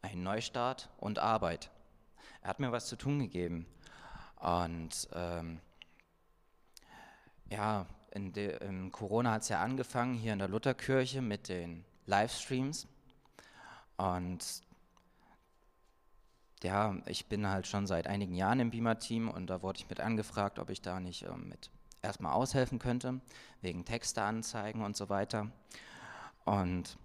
ein 0.01 0.23
Neustart 0.23 0.89
und 0.97 1.19
Arbeit. 1.19 1.69
Er 2.41 2.49
hat 2.49 2.59
mir 2.59 2.71
was 2.71 2.87
zu 2.87 2.95
tun 2.95 3.19
gegeben. 3.19 3.67
Und 4.37 5.07
ähm, 5.13 5.59
ja, 7.49 7.85
in, 8.11 8.33
de, 8.33 8.57
in 8.63 8.91
Corona 8.91 9.33
hat 9.33 9.43
es 9.43 9.49
ja 9.49 9.61
angefangen 9.61 10.15
hier 10.15 10.33
in 10.33 10.39
der 10.39 10.47
Lutherkirche 10.47 11.21
mit 11.21 11.49
den 11.49 11.85
Livestreams. 12.05 12.87
Und 13.97 14.61
ja, 16.63 16.95
ich 17.05 17.27
bin 17.27 17.47
halt 17.47 17.67
schon 17.67 17.87
seit 17.87 18.07
einigen 18.07 18.33
Jahren 18.33 18.59
im 18.59 18.71
Beamer-Team 18.71 19.29
und 19.29 19.47
da 19.47 19.61
wurde 19.61 19.79
ich 19.79 19.89
mit 19.89 19.99
angefragt, 19.99 20.59
ob 20.59 20.69
ich 20.69 20.81
da 20.81 20.99
nicht 20.99 21.23
äh, 21.23 21.37
mit 21.37 21.69
erstmal 22.01 22.33
aushelfen 22.33 22.79
könnte, 22.79 23.19
wegen 23.61 23.85
Texteanzeigen 23.85 24.81
und 24.83 24.95
so 24.95 25.09
weiter. 25.09 25.51
Und 26.45 26.97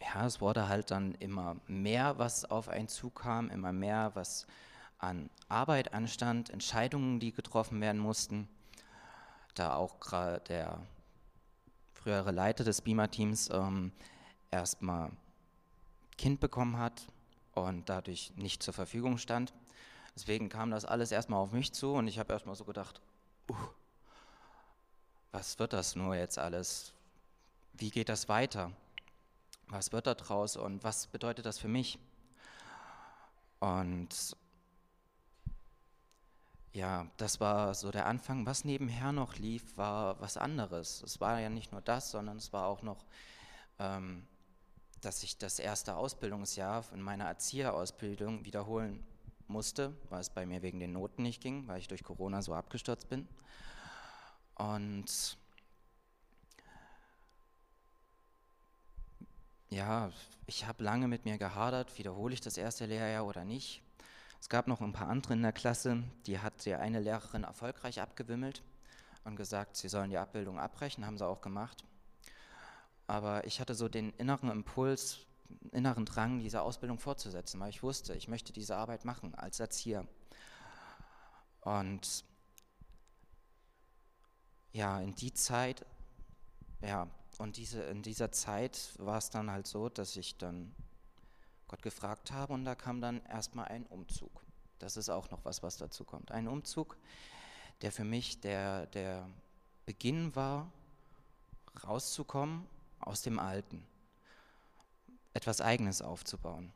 ja, 0.00 0.26
es 0.26 0.40
wurde 0.40 0.68
halt 0.68 0.90
dann 0.90 1.14
immer 1.16 1.56
mehr, 1.66 2.18
was 2.18 2.44
auf 2.44 2.68
einen 2.68 2.88
zukam, 2.88 3.50
immer 3.50 3.72
mehr, 3.72 4.12
was 4.14 4.46
an 4.98 5.30
Arbeit 5.48 5.92
anstand, 5.92 6.50
Entscheidungen, 6.50 7.20
die 7.20 7.32
getroffen 7.32 7.80
werden 7.80 8.00
mussten. 8.00 8.48
Da 9.54 9.74
auch 9.76 10.00
gerade 10.00 10.40
der 10.40 10.80
frühere 11.92 12.32
Leiter 12.32 12.64
des 12.64 12.82
Beamer-Teams 12.82 13.50
ähm, 13.50 13.92
erstmal 14.50 15.10
Kind 16.18 16.40
bekommen 16.40 16.78
hat 16.78 17.06
und 17.54 17.88
dadurch 17.88 18.32
nicht 18.36 18.62
zur 18.62 18.74
Verfügung 18.74 19.18
stand. 19.18 19.54
Deswegen 20.14 20.48
kam 20.48 20.70
das 20.70 20.84
alles 20.84 21.10
erstmal 21.10 21.40
auf 21.40 21.52
mich 21.52 21.72
zu 21.72 21.94
und 21.94 22.06
ich 22.06 22.18
habe 22.18 22.32
erstmal 22.32 22.54
so 22.54 22.64
gedacht, 22.64 23.00
uh, 23.50 23.56
was 25.32 25.58
wird 25.58 25.72
das 25.72 25.96
nur 25.96 26.14
jetzt 26.14 26.38
alles? 26.38 26.92
Wie 27.72 27.90
geht 27.90 28.08
das 28.08 28.28
weiter? 28.28 28.70
Was 29.66 29.92
wird 29.92 30.06
da 30.06 30.14
draus 30.14 30.56
und 30.56 30.84
was 30.84 31.08
bedeutet 31.08 31.46
das 31.46 31.58
für 31.58 31.68
mich? 31.68 31.98
Und 33.58 34.36
ja, 36.74 37.06
das 37.18 37.38
war 37.38 37.72
so 37.74 37.92
der 37.92 38.06
Anfang. 38.06 38.46
Was 38.46 38.64
nebenher 38.64 39.12
noch 39.12 39.36
lief, 39.36 39.76
war 39.76 40.20
was 40.20 40.36
anderes. 40.36 41.02
Es 41.04 41.20
war 41.20 41.40
ja 41.40 41.48
nicht 41.48 41.70
nur 41.70 41.80
das, 41.80 42.10
sondern 42.10 42.36
es 42.36 42.52
war 42.52 42.66
auch 42.66 42.82
noch, 42.82 43.04
ähm, 43.78 44.26
dass 45.00 45.22
ich 45.22 45.38
das 45.38 45.60
erste 45.60 45.94
Ausbildungsjahr 45.94 46.84
in 46.92 47.00
meiner 47.00 47.26
Erzieherausbildung 47.26 48.44
wiederholen 48.44 49.04
musste, 49.46 49.94
weil 50.10 50.20
es 50.20 50.30
bei 50.30 50.46
mir 50.46 50.62
wegen 50.62 50.80
den 50.80 50.92
Noten 50.92 51.22
nicht 51.22 51.40
ging, 51.40 51.68
weil 51.68 51.78
ich 51.78 51.86
durch 51.86 52.02
Corona 52.02 52.42
so 52.42 52.54
abgestürzt 52.54 53.08
bin. 53.08 53.28
Und 54.56 55.38
ja, 59.70 60.10
ich 60.46 60.66
habe 60.66 60.82
lange 60.82 61.06
mit 61.06 61.24
mir 61.24 61.38
gehadert, 61.38 61.96
wiederhole 61.98 62.34
ich 62.34 62.40
das 62.40 62.56
erste 62.56 62.86
Lehrjahr 62.86 63.26
oder 63.26 63.44
nicht. 63.44 63.80
Es 64.44 64.50
gab 64.50 64.68
noch 64.68 64.82
ein 64.82 64.92
paar 64.92 65.08
andere 65.08 65.32
in 65.32 65.40
der 65.40 65.54
Klasse, 65.54 66.04
die 66.26 66.38
hat 66.38 66.66
die 66.66 66.74
eine 66.74 67.00
Lehrerin 67.00 67.44
erfolgreich 67.44 68.02
abgewimmelt, 68.02 68.62
und 69.24 69.36
gesagt, 69.36 69.74
sie 69.74 69.88
sollen 69.88 70.10
die 70.10 70.18
Abbildung 70.18 70.58
abbrechen, 70.58 71.06
haben 71.06 71.16
sie 71.16 71.26
auch 71.26 71.40
gemacht. 71.40 71.82
Aber 73.06 73.46
ich 73.46 73.58
hatte 73.58 73.74
so 73.74 73.88
den 73.88 74.12
inneren 74.18 74.50
Impuls, 74.50 75.20
inneren 75.72 76.04
Drang, 76.04 76.40
diese 76.40 76.60
Ausbildung 76.60 76.98
fortzusetzen, 76.98 77.58
weil 77.58 77.70
ich 77.70 77.82
wusste, 77.82 78.12
ich 78.12 78.28
möchte 78.28 78.52
diese 78.52 78.76
Arbeit 78.76 79.06
machen 79.06 79.34
als 79.34 79.60
Erzieher. 79.60 80.06
Und 81.62 82.22
ja, 84.72 85.00
in 85.00 85.14
die 85.14 85.32
Zeit, 85.32 85.86
ja, 86.82 87.08
und 87.38 87.56
diese, 87.56 87.82
in 87.84 88.02
dieser 88.02 88.30
Zeit 88.30 88.92
war 88.98 89.16
es 89.16 89.30
dann 89.30 89.50
halt 89.50 89.66
so, 89.66 89.88
dass 89.88 90.16
ich 90.16 90.36
dann 90.36 90.74
Gott 91.68 91.82
gefragt 91.82 92.32
habe 92.32 92.52
und 92.52 92.64
da 92.64 92.74
kam 92.74 93.00
dann 93.00 93.24
erstmal 93.26 93.66
ein 93.66 93.86
Umzug. 93.86 94.44
Das 94.78 94.96
ist 94.96 95.08
auch 95.08 95.30
noch 95.30 95.44
was, 95.44 95.62
was 95.62 95.76
dazu 95.76 96.04
kommt. 96.04 96.30
Ein 96.30 96.48
Umzug, 96.48 96.96
der 97.82 97.92
für 97.92 98.04
mich 98.04 98.40
der, 98.40 98.86
der 98.86 99.28
Beginn 99.86 100.34
war, 100.36 100.70
rauszukommen 101.86 102.66
aus 103.00 103.22
dem 103.22 103.38
Alten, 103.38 103.86
etwas 105.32 105.60
Eigenes 105.60 106.02
aufzubauen. 106.02 106.72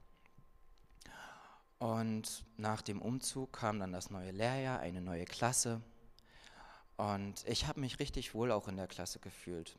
Und 1.78 2.44
nach 2.56 2.82
dem 2.82 3.00
Umzug 3.00 3.52
kam 3.52 3.78
dann 3.78 3.92
das 3.92 4.10
neue 4.10 4.32
Lehrjahr, 4.32 4.80
eine 4.80 5.00
neue 5.00 5.24
Klasse. 5.24 5.80
Und 6.96 7.46
ich 7.46 7.66
habe 7.66 7.80
mich 7.80 8.00
richtig 8.00 8.34
wohl 8.34 8.50
auch 8.50 8.66
in 8.66 8.76
der 8.76 8.88
Klasse 8.88 9.20
gefühlt. 9.20 9.78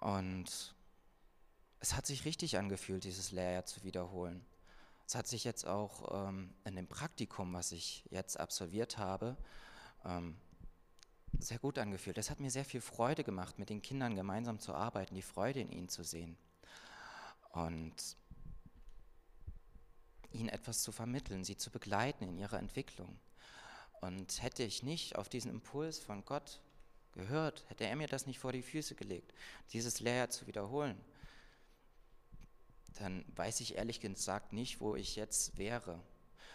Und 0.00 0.74
es 1.82 1.96
hat 1.96 2.06
sich 2.06 2.24
richtig 2.24 2.56
angefühlt, 2.58 3.02
dieses 3.02 3.32
Lehrjahr 3.32 3.66
zu 3.66 3.82
wiederholen. 3.82 4.44
Es 5.04 5.16
hat 5.16 5.26
sich 5.26 5.42
jetzt 5.42 5.66
auch 5.66 6.28
ähm, 6.28 6.54
in 6.64 6.76
dem 6.76 6.86
Praktikum, 6.86 7.52
was 7.52 7.72
ich 7.72 8.04
jetzt 8.08 8.38
absolviert 8.38 8.98
habe, 8.98 9.36
ähm, 10.04 10.36
sehr 11.40 11.58
gut 11.58 11.78
angefühlt. 11.78 12.18
Es 12.18 12.30
hat 12.30 12.38
mir 12.38 12.52
sehr 12.52 12.64
viel 12.64 12.80
Freude 12.80 13.24
gemacht, 13.24 13.58
mit 13.58 13.68
den 13.68 13.82
Kindern 13.82 14.14
gemeinsam 14.14 14.60
zu 14.60 14.74
arbeiten, 14.74 15.16
die 15.16 15.22
Freude 15.22 15.60
in 15.60 15.72
ihnen 15.72 15.88
zu 15.88 16.04
sehen 16.04 16.38
und 17.50 18.16
ihnen 20.30 20.50
etwas 20.50 20.82
zu 20.82 20.92
vermitteln, 20.92 21.42
sie 21.42 21.56
zu 21.56 21.72
begleiten 21.72 22.28
in 22.28 22.38
ihrer 22.38 22.60
Entwicklung. 22.60 23.18
Und 24.00 24.40
hätte 24.40 24.62
ich 24.62 24.84
nicht 24.84 25.16
auf 25.16 25.28
diesen 25.28 25.50
Impuls 25.50 25.98
von 25.98 26.24
Gott 26.24 26.60
gehört, 27.10 27.64
hätte 27.68 27.86
er 27.86 27.96
mir 27.96 28.06
das 28.06 28.26
nicht 28.26 28.38
vor 28.38 28.52
die 28.52 28.62
Füße 28.62 28.94
gelegt, 28.94 29.34
dieses 29.72 29.98
Lehrjahr 29.98 30.30
zu 30.30 30.46
wiederholen, 30.46 30.96
dann 32.98 33.24
weiß 33.36 33.60
ich 33.60 33.76
ehrlich 33.76 34.00
gesagt 34.00 34.52
nicht, 34.52 34.80
wo 34.80 34.94
ich 34.96 35.16
jetzt 35.16 35.56
wäre. 35.56 35.98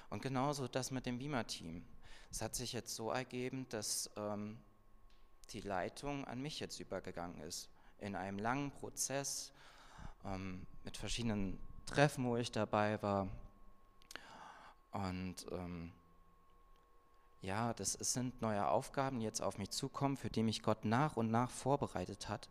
Und 0.10 0.22
genauso 0.22 0.68
das 0.68 0.92
mit 0.92 1.06
dem 1.06 1.20
Beamer-Team. 1.20 1.86
Es 2.32 2.42
hat 2.42 2.56
sich 2.56 2.74
jetzt 2.74 2.96
so 2.96 3.12
ergeben, 3.12 3.68
dass 3.70 4.10
ähm, 4.16 4.58
die 5.52 5.62
Leitung 5.62 6.26
an 6.26 6.42
mich 6.42 6.60
jetzt 6.60 6.80
übergegangen 6.80 7.42
ist. 7.42 7.70
In 8.00 8.16
einem 8.16 8.40
langen 8.40 8.72
Prozess 8.72 9.52
ähm, 10.26 10.66
mit 10.84 10.98
verschiedenen 10.98 11.60
Treffen, 11.86 12.26
wo 12.26 12.38
ich 12.38 12.52
dabei 12.52 13.02
war. 13.02 13.28
Und 14.92 15.46
ähm, 15.52 15.92
ja, 17.42 17.74
das 17.74 17.94
sind 17.94 18.42
neue 18.42 18.68
Aufgaben, 18.68 19.20
die 19.20 19.26
jetzt 19.26 19.42
auf 19.42 19.58
mich 19.58 19.70
zukommen, 19.70 20.18
für 20.18 20.30
die 20.30 20.44
mich 20.44 20.64
Gott 20.64 20.86
nach 20.86 21.18
und 21.18 21.32
nach 21.32 21.50
vorbereitet 21.50 22.30
hat. 22.30 22.50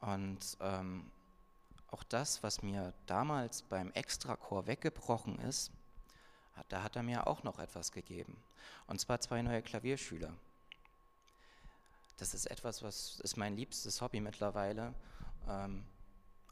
Und 0.00 0.56
ähm, 0.60 1.10
auch 1.90 2.02
das, 2.04 2.42
was 2.42 2.62
mir 2.62 2.92
damals 3.06 3.62
beim 3.62 3.92
Extrachor 3.92 4.66
weggebrochen 4.66 5.38
ist, 5.40 5.70
da 6.68 6.82
hat 6.82 6.96
er 6.96 7.02
mir 7.02 7.26
auch 7.26 7.42
noch 7.42 7.58
etwas 7.58 7.92
gegeben. 7.92 8.36
Und 8.86 9.00
zwar 9.00 9.20
zwei 9.20 9.42
neue 9.42 9.62
Klavierschüler. 9.62 10.32
Das 12.16 12.32
ist 12.34 12.46
etwas, 12.46 12.82
was 12.82 13.20
ist 13.20 13.36
mein 13.36 13.56
liebstes 13.56 14.00
Hobby 14.00 14.20
mittlerweile, 14.20 14.94
ähm, 15.48 15.84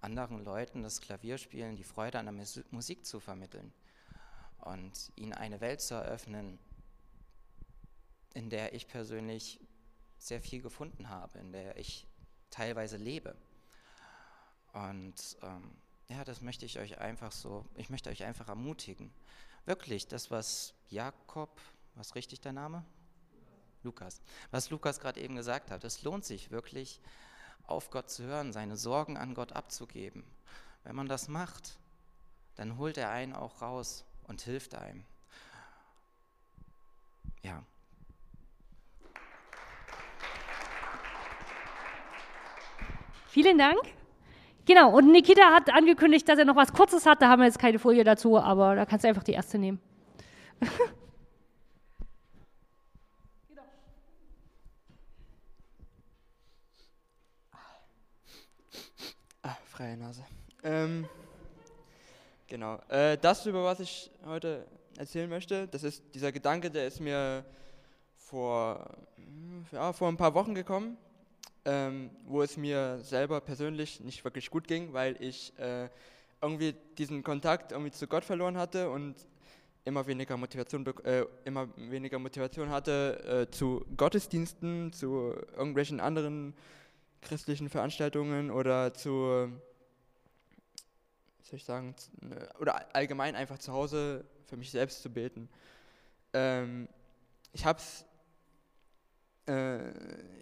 anderen 0.00 0.44
Leuten 0.44 0.82
das 0.82 1.00
Klavierspielen, 1.00 1.76
die 1.76 1.84
Freude 1.84 2.18
an 2.18 2.26
der 2.26 2.64
Musik 2.70 3.06
zu 3.06 3.20
vermitteln 3.20 3.72
und 4.62 5.12
ihnen 5.14 5.32
eine 5.32 5.60
Welt 5.60 5.80
zu 5.80 5.94
eröffnen, 5.94 6.58
in 8.34 8.50
der 8.50 8.74
ich 8.74 8.88
persönlich 8.88 9.60
sehr 10.18 10.40
viel 10.40 10.62
gefunden 10.62 11.08
habe, 11.08 11.38
in 11.38 11.52
der 11.52 11.76
ich 11.76 12.06
teilweise 12.50 12.96
lebe. 12.96 13.36
Und 14.72 15.36
ähm, 15.42 15.70
ja, 16.08 16.24
das 16.24 16.40
möchte 16.40 16.66
ich 16.66 16.78
euch 16.78 16.98
einfach 16.98 17.32
so, 17.32 17.64
ich 17.76 17.90
möchte 17.90 18.10
euch 18.10 18.24
einfach 18.24 18.48
ermutigen. 18.48 19.12
Wirklich, 19.64 20.08
das, 20.08 20.30
was 20.30 20.74
Jakob, 20.88 21.60
was 21.94 22.14
richtig 22.14 22.40
der 22.40 22.52
Name? 22.52 22.84
Lukas. 23.82 24.20
Was 24.50 24.70
Lukas 24.70 25.00
gerade 25.00 25.20
eben 25.20 25.36
gesagt 25.36 25.70
hat, 25.70 25.84
es 25.84 26.02
lohnt 26.02 26.24
sich 26.24 26.50
wirklich, 26.50 27.00
auf 27.66 27.90
Gott 27.90 28.10
zu 28.10 28.24
hören, 28.24 28.52
seine 28.52 28.76
Sorgen 28.76 29.16
an 29.16 29.34
Gott 29.34 29.52
abzugeben. 29.52 30.24
Wenn 30.84 30.96
man 30.96 31.06
das 31.06 31.28
macht, 31.28 31.78
dann 32.56 32.76
holt 32.76 32.96
er 32.96 33.10
einen 33.10 33.32
auch 33.32 33.62
raus 33.62 34.04
und 34.24 34.42
hilft 34.42 34.74
einem. 34.74 35.04
Ja. 37.42 37.62
Vielen 43.28 43.58
Dank. 43.58 43.80
Genau, 44.64 44.96
und 44.96 45.10
Nikita 45.10 45.52
hat 45.52 45.72
angekündigt, 45.72 46.28
dass 46.28 46.38
er 46.38 46.44
noch 46.44 46.54
was 46.54 46.72
Kurzes 46.72 47.04
hat. 47.04 47.20
Da 47.20 47.28
haben 47.28 47.40
wir 47.40 47.46
jetzt 47.46 47.58
keine 47.58 47.78
Folie 47.78 48.04
dazu, 48.04 48.38
aber 48.38 48.76
da 48.76 48.86
kannst 48.86 49.04
du 49.04 49.08
einfach 49.08 49.24
die 49.24 49.32
erste 49.32 49.58
nehmen. 49.58 49.80
Ah, 59.44 59.56
freie 59.64 59.96
Nase. 59.96 60.24
Ähm, 60.62 61.04
genau. 62.46 62.78
Äh, 62.88 63.18
das, 63.18 63.44
über 63.44 63.64
was 63.64 63.80
ich 63.80 64.08
heute 64.24 64.64
erzählen 64.96 65.28
möchte, 65.28 65.66
das 65.66 65.82
ist 65.82 66.04
dieser 66.14 66.30
Gedanke, 66.30 66.70
der 66.70 66.86
ist 66.86 67.00
mir 67.00 67.44
vor, 68.14 68.88
ja, 69.72 69.92
vor 69.92 70.06
ein 70.06 70.16
paar 70.16 70.32
Wochen 70.34 70.54
gekommen 70.54 70.96
ähm, 71.64 72.10
wo 72.26 72.42
es 72.42 72.56
mir 72.56 72.98
selber 73.00 73.40
persönlich 73.40 74.00
nicht 74.00 74.24
wirklich 74.24 74.50
gut 74.50 74.66
ging, 74.66 74.92
weil 74.92 75.16
ich 75.20 75.56
äh, 75.58 75.88
irgendwie 76.40 76.74
diesen 76.98 77.22
Kontakt 77.22 77.72
irgendwie 77.72 77.92
zu 77.92 78.06
Gott 78.06 78.24
verloren 78.24 78.56
hatte 78.56 78.90
und 78.90 79.14
immer 79.84 80.06
weniger 80.06 80.36
Motivation, 80.36 80.86
äh, 81.04 81.24
immer 81.44 81.68
weniger 81.76 82.18
Motivation 82.18 82.70
hatte 82.70 83.46
äh, 83.48 83.50
zu 83.50 83.84
Gottesdiensten, 83.96 84.92
zu 84.92 85.34
irgendwelchen 85.56 86.00
anderen 86.00 86.54
christlichen 87.20 87.68
Veranstaltungen 87.68 88.50
oder 88.50 88.94
zu, 88.94 89.50
soll 91.42 91.56
ich 91.56 91.64
sagen, 91.64 91.94
äh, 92.22 92.60
oder 92.60 92.94
allgemein 92.94 93.34
einfach 93.34 93.58
zu 93.58 93.72
Hause 93.72 94.24
für 94.46 94.56
mich 94.56 94.70
selbst 94.70 95.02
zu 95.02 95.10
beten. 95.10 95.48
Ähm, 96.32 96.88
ich 97.52 97.64
habe 97.64 97.80
äh, 99.46 99.92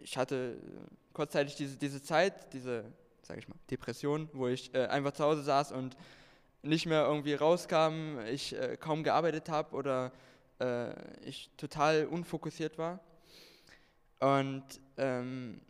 ich 0.02 0.16
hatte 0.16 0.58
kurzzeitig 1.12 1.54
diese, 1.56 1.76
diese 1.76 2.02
Zeit, 2.02 2.52
diese, 2.52 2.84
sage 3.22 3.40
ich 3.40 3.48
mal, 3.48 3.56
Depression, 3.70 4.28
wo 4.32 4.48
ich 4.48 4.74
äh, 4.74 4.86
einfach 4.86 5.12
zu 5.12 5.24
Hause 5.24 5.42
saß 5.42 5.72
und 5.72 5.96
nicht 6.62 6.86
mehr 6.86 7.04
irgendwie 7.04 7.34
rauskam, 7.34 8.18
ich 8.30 8.54
äh, 8.54 8.76
kaum 8.76 9.02
gearbeitet 9.02 9.48
habe 9.48 9.74
oder 9.74 10.12
äh, 10.60 10.92
ich 11.24 11.50
total 11.56 12.06
unfokussiert 12.06 12.78
war. 12.78 13.00
Und 14.20 14.64
ähm, 14.98 15.60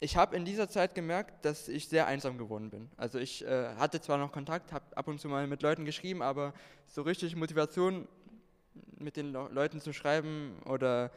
ich 0.00 0.16
habe 0.16 0.36
in 0.36 0.44
dieser 0.44 0.68
Zeit 0.68 0.94
gemerkt, 0.94 1.44
dass 1.44 1.68
ich 1.68 1.88
sehr 1.88 2.06
einsam 2.06 2.38
geworden 2.38 2.70
bin. 2.70 2.88
Also 2.96 3.18
ich 3.18 3.44
äh, 3.44 3.74
hatte 3.74 4.00
zwar 4.00 4.16
noch 4.16 4.30
Kontakt, 4.30 4.72
habe 4.72 4.96
ab 4.96 5.08
und 5.08 5.20
zu 5.20 5.28
mal 5.28 5.46
mit 5.48 5.62
Leuten 5.62 5.84
geschrieben, 5.84 6.22
aber 6.22 6.54
so 6.86 7.02
richtig 7.02 7.34
Motivation 7.34 8.06
mit 8.96 9.16
den 9.16 9.32
Le 9.32 9.48
Leuten 9.50 9.80
zu 9.80 9.92
schreiben 9.92 10.56
oder 10.66 11.10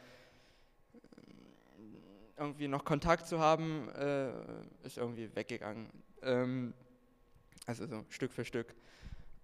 irgendwie 2.42 2.68
noch 2.68 2.84
Kontakt 2.84 3.26
zu 3.26 3.38
haben, 3.38 3.88
äh, 3.90 4.30
ist 4.82 4.98
irgendwie 4.98 5.34
weggegangen. 5.34 5.88
Ähm, 6.22 6.74
also 7.66 7.86
so 7.86 8.04
Stück 8.08 8.32
für 8.32 8.44
Stück. 8.44 8.74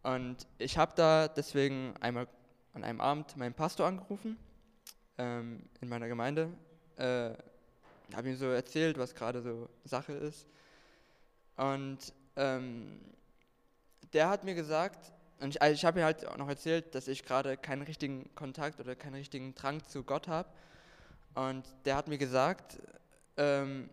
Und 0.02 0.46
ich 0.58 0.76
habe 0.76 0.92
da 0.96 1.28
deswegen 1.28 1.94
einmal 2.00 2.26
an 2.74 2.84
einem 2.84 3.00
Abend 3.00 3.36
meinen 3.36 3.54
Pastor 3.54 3.86
angerufen 3.86 4.36
ähm, 5.16 5.62
in 5.80 5.88
meiner 5.88 6.08
Gemeinde. 6.08 6.50
Äh, 6.96 7.30
habe 8.14 8.28
ihm 8.28 8.36
so 8.36 8.46
erzählt, 8.46 8.98
was 8.98 9.14
gerade 9.14 9.42
so 9.42 9.68
Sache 9.84 10.12
ist. 10.12 10.46
Und 11.56 11.98
ähm, 12.36 13.00
der 14.12 14.28
hat 14.28 14.44
mir 14.44 14.54
gesagt, 14.54 15.12
und 15.40 15.50
ich, 15.50 15.62
also 15.62 15.74
ich 15.74 15.84
habe 15.84 16.00
ihm 16.00 16.04
halt 16.04 16.26
auch 16.26 16.36
noch 16.36 16.48
erzählt, 16.48 16.94
dass 16.94 17.06
ich 17.06 17.22
gerade 17.22 17.56
keinen 17.56 17.82
richtigen 17.82 18.34
Kontakt 18.34 18.80
oder 18.80 18.96
keinen 18.96 19.14
richtigen 19.14 19.54
Drang 19.54 19.84
zu 19.84 20.02
Gott 20.02 20.26
habe 20.26 20.48
und 21.34 21.64
der 21.84 21.96
hat 21.96 22.08
mir 22.08 22.18
gesagt, 22.18 22.78
ähm, 23.36 23.88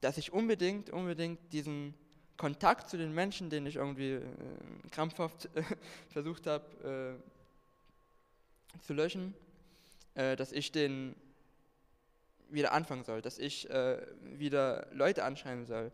dass 0.00 0.18
ich 0.18 0.32
unbedingt, 0.32 0.90
unbedingt 0.90 1.52
diesen 1.52 1.94
Kontakt 2.36 2.90
zu 2.90 2.96
den 2.96 3.12
Menschen, 3.14 3.50
den 3.50 3.66
ich 3.66 3.76
irgendwie 3.76 4.14
äh, 4.14 4.22
krampfhaft 4.90 5.48
versucht 6.08 6.46
habe 6.46 7.18
äh, 8.74 8.80
zu 8.84 8.94
löschen, 8.94 9.34
äh, 10.14 10.36
dass 10.36 10.52
ich 10.52 10.72
den 10.72 11.14
wieder 12.50 12.72
anfangen 12.72 13.04
soll, 13.04 13.22
dass 13.22 13.38
ich 13.38 13.70
äh, 13.70 13.98
wieder 14.22 14.86
Leute 14.92 15.24
anschreiben 15.24 15.66
soll. 15.66 15.90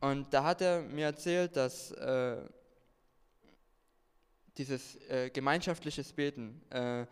Und 0.00 0.32
da 0.34 0.44
hat 0.44 0.60
er 0.60 0.82
mir 0.82 1.06
erzählt, 1.06 1.56
dass 1.56 1.92
äh, 1.92 2.36
dieses 4.56 4.96
äh, 5.08 5.30
gemeinschaftliches 5.30 6.12
Beten, 6.12 6.60
äh, 6.70 7.06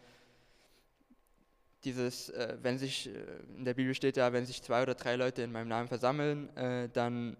dieses, 1.84 2.28
äh, 2.30 2.56
wenn 2.62 2.78
sich, 2.78 3.08
äh, 3.08 3.12
in 3.56 3.64
der 3.64 3.74
Bibel 3.74 3.94
steht 3.94 4.16
ja, 4.16 4.32
wenn 4.32 4.46
sich 4.46 4.62
zwei 4.62 4.82
oder 4.82 4.94
drei 4.94 5.16
Leute 5.16 5.42
in 5.42 5.52
meinem 5.52 5.68
Namen 5.68 5.88
versammeln, 5.88 6.54
äh, 6.56 6.88
dann, 6.88 7.36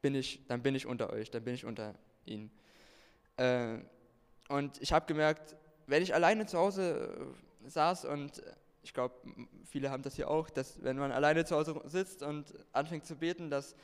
bin 0.00 0.14
ich, 0.14 0.44
dann 0.48 0.62
bin 0.62 0.74
ich 0.74 0.86
unter 0.86 1.10
euch, 1.10 1.30
dann 1.30 1.44
bin 1.44 1.54
ich 1.54 1.64
unter 1.64 1.94
ihnen. 2.24 2.50
Äh, 3.36 3.78
und 4.48 4.80
ich 4.82 4.92
habe 4.92 5.06
gemerkt, 5.06 5.56
wenn 5.86 6.02
ich 6.02 6.14
alleine 6.14 6.46
zu 6.46 6.58
Hause 6.58 7.34
saß 7.66 8.04
und 8.06 8.42
ich 8.82 8.92
glaube, 8.92 9.14
viele 9.64 9.90
haben 9.90 10.02
das 10.02 10.16
hier 10.16 10.28
auch, 10.28 10.50
dass 10.50 10.82
wenn 10.82 10.98
man 10.98 11.12
alleine 11.12 11.44
zu 11.44 11.56
Hause 11.56 11.80
sitzt 11.84 12.22
und 12.22 12.52
anfängt 12.72 13.06
zu 13.06 13.16
beten, 13.16 13.48
dass 13.48 13.76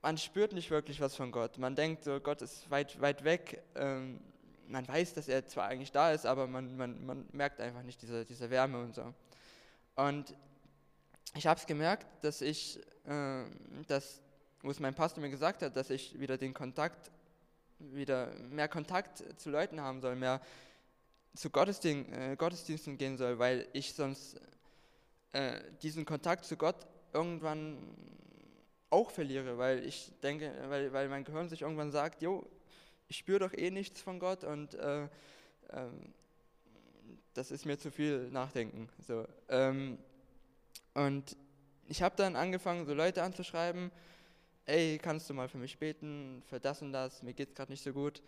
man 0.00 0.16
spürt 0.16 0.52
nicht 0.52 0.70
wirklich 0.70 1.00
was 1.00 1.14
von 1.14 1.30
Gott. 1.30 1.58
Man 1.58 1.74
denkt 1.74 2.04
so, 2.04 2.20
Gott 2.20 2.40
ist 2.40 2.70
weit, 2.70 3.00
weit 3.00 3.24
weg. 3.24 3.62
Ähm, 3.74 4.20
man 4.68 4.86
weiß, 4.86 5.14
dass 5.14 5.28
er 5.28 5.46
zwar 5.46 5.66
eigentlich 5.66 5.92
da 5.92 6.12
ist, 6.12 6.26
aber 6.26 6.46
man, 6.46 6.76
man, 6.76 7.04
man 7.04 7.26
merkt 7.32 7.60
einfach 7.60 7.82
nicht 7.82 8.00
diese, 8.02 8.24
diese 8.24 8.50
Wärme 8.50 8.82
und 8.82 8.94
so. 8.94 9.14
Und 9.96 10.34
ich 11.34 11.46
habe 11.46 11.58
es 11.58 11.66
gemerkt, 11.66 12.06
dass 12.22 12.40
ich, 12.40 12.78
äh, 13.06 13.44
dass, 13.86 14.20
wo 14.62 14.70
es 14.70 14.80
mein 14.80 14.94
Pastor 14.94 15.22
mir 15.22 15.30
gesagt 15.30 15.62
hat, 15.62 15.76
dass 15.76 15.90
ich 15.90 16.18
wieder 16.18 16.38
den 16.38 16.54
Kontakt, 16.54 17.10
wieder 17.78 18.32
mehr 18.50 18.68
Kontakt 18.68 19.24
zu 19.40 19.50
Leuten 19.50 19.80
haben 19.80 20.00
soll, 20.00 20.16
mehr 20.16 20.40
zu 21.34 21.50
Gottesdien 21.50 22.12
äh, 22.12 22.36
Gottesdiensten 22.36 22.98
gehen 22.98 23.16
soll, 23.16 23.38
weil 23.38 23.68
ich 23.72 23.94
sonst 23.94 24.40
äh, 25.32 25.60
diesen 25.82 26.04
Kontakt 26.04 26.44
zu 26.44 26.56
Gott 26.56 26.86
irgendwann 27.12 27.78
auch 28.90 29.10
verliere, 29.10 29.58
weil 29.58 29.84
ich 29.84 30.12
denke, 30.22 30.52
weil, 30.68 30.92
weil 30.92 31.08
mein 31.08 31.24
Gehirn 31.24 31.48
sich 31.48 31.62
irgendwann 31.62 31.92
sagt, 31.92 32.22
jo, 32.22 32.44
ich 33.08 33.16
spüre 33.16 33.40
doch 33.40 33.54
eh 33.54 33.70
nichts 33.70 34.00
von 34.00 34.18
Gott 34.18 34.44
und 34.44 34.74
äh, 34.74 35.08
ähm, 35.70 36.14
das 37.34 37.50
ist 37.50 37.66
mir 37.66 37.78
zu 37.78 37.90
viel 37.90 38.28
Nachdenken. 38.30 38.88
So, 39.06 39.26
ähm, 39.48 39.98
und 40.94 41.36
ich 41.86 42.02
habe 42.02 42.16
dann 42.16 42.36
angefangen, 42.36 42.84
so 42.84 42.94
Leute 42.94 43.22
anzuschreiben, 43.22 43.90
ey, 44.66 44.98
kannst 44.98 45.30
du 45.30 45.34
mal 45.34 45.48
für 45.48 45.58
mich 45.58 45.78
beten, 45.78 46.42
für 46.46 46.60
das 46.60 46.82
und 46.82 46.92
das, 46.92 47.22
mir 47.22 47.32
geht 47.32 47.50
es 47.50 47.54
gerade 47.54 47.72
nicht 47.72 47.82
so 47.82 47.92
gut. 47.92 48.22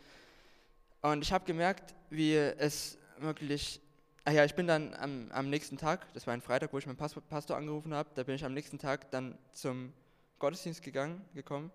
Und 1.02 1.22
ich 1.22 1.32
habe 1.32 1.44
gemerkt, 1.44 1.94
wie 2.08 2.34
es 2.34 2.98
wirklich, 3.18 3.80
ach 4.24 4.32
ja, 4.32 4.44
ich 4.44 4.54
bin 4.54 4.66
dann 4.66 4.94
am, 4.94 5.30
am 5.32 5.50
nächsten 5.50 5.76
Tag, 5.76 6.12
das 6.14 6.26
war 6.26 6.34
ein 6.34 6.40
Freitag, 6.40 6.72
wo 6.72 6.78
ich 6.78 6.86
meinen 6.86 6.96
Pastor 6.96 7.56
angerufen 7.56 7.92
habe, 7.92 8.10
da 8.14 8.22
bin 8.22 8.34
ich 8.34 8.44
am 8.44 8.54
nächsten 8.54 8.78
Tag 8.78 9.10
dann 9.10 9.36
zum 9.52 9.92
Gottesdienst 10.38 10.82
gegangen, 10.82 11.22
gekommen. 11.34 11.70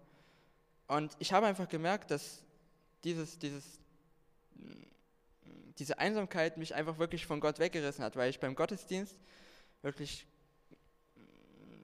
Und 0.88 1.16
ich 1.20 1.34
habe 1.34 1.48
einfach 1.48 1.68
gemerkt, 1.68 2.12
dass 2.12 2.45
dieses, 3.06 3.40
dieses, 3.40 3.80
diese 5.78 6.00
Einsamkeit 6.00 6.58
mich 6.58 6.76
einfach 6.76 6.98
wirklich 6.98 7.26
von 7.26 7.40
Gott 7.40 7.60
weggerissen 7.60 8.04
hat, 8.04 8.16
weil 8.16 8.30
ich 8.30 8.40
beim 8.40 8.56
Gottesdienst 8.56 9.16
wirklich, 9.82 10.28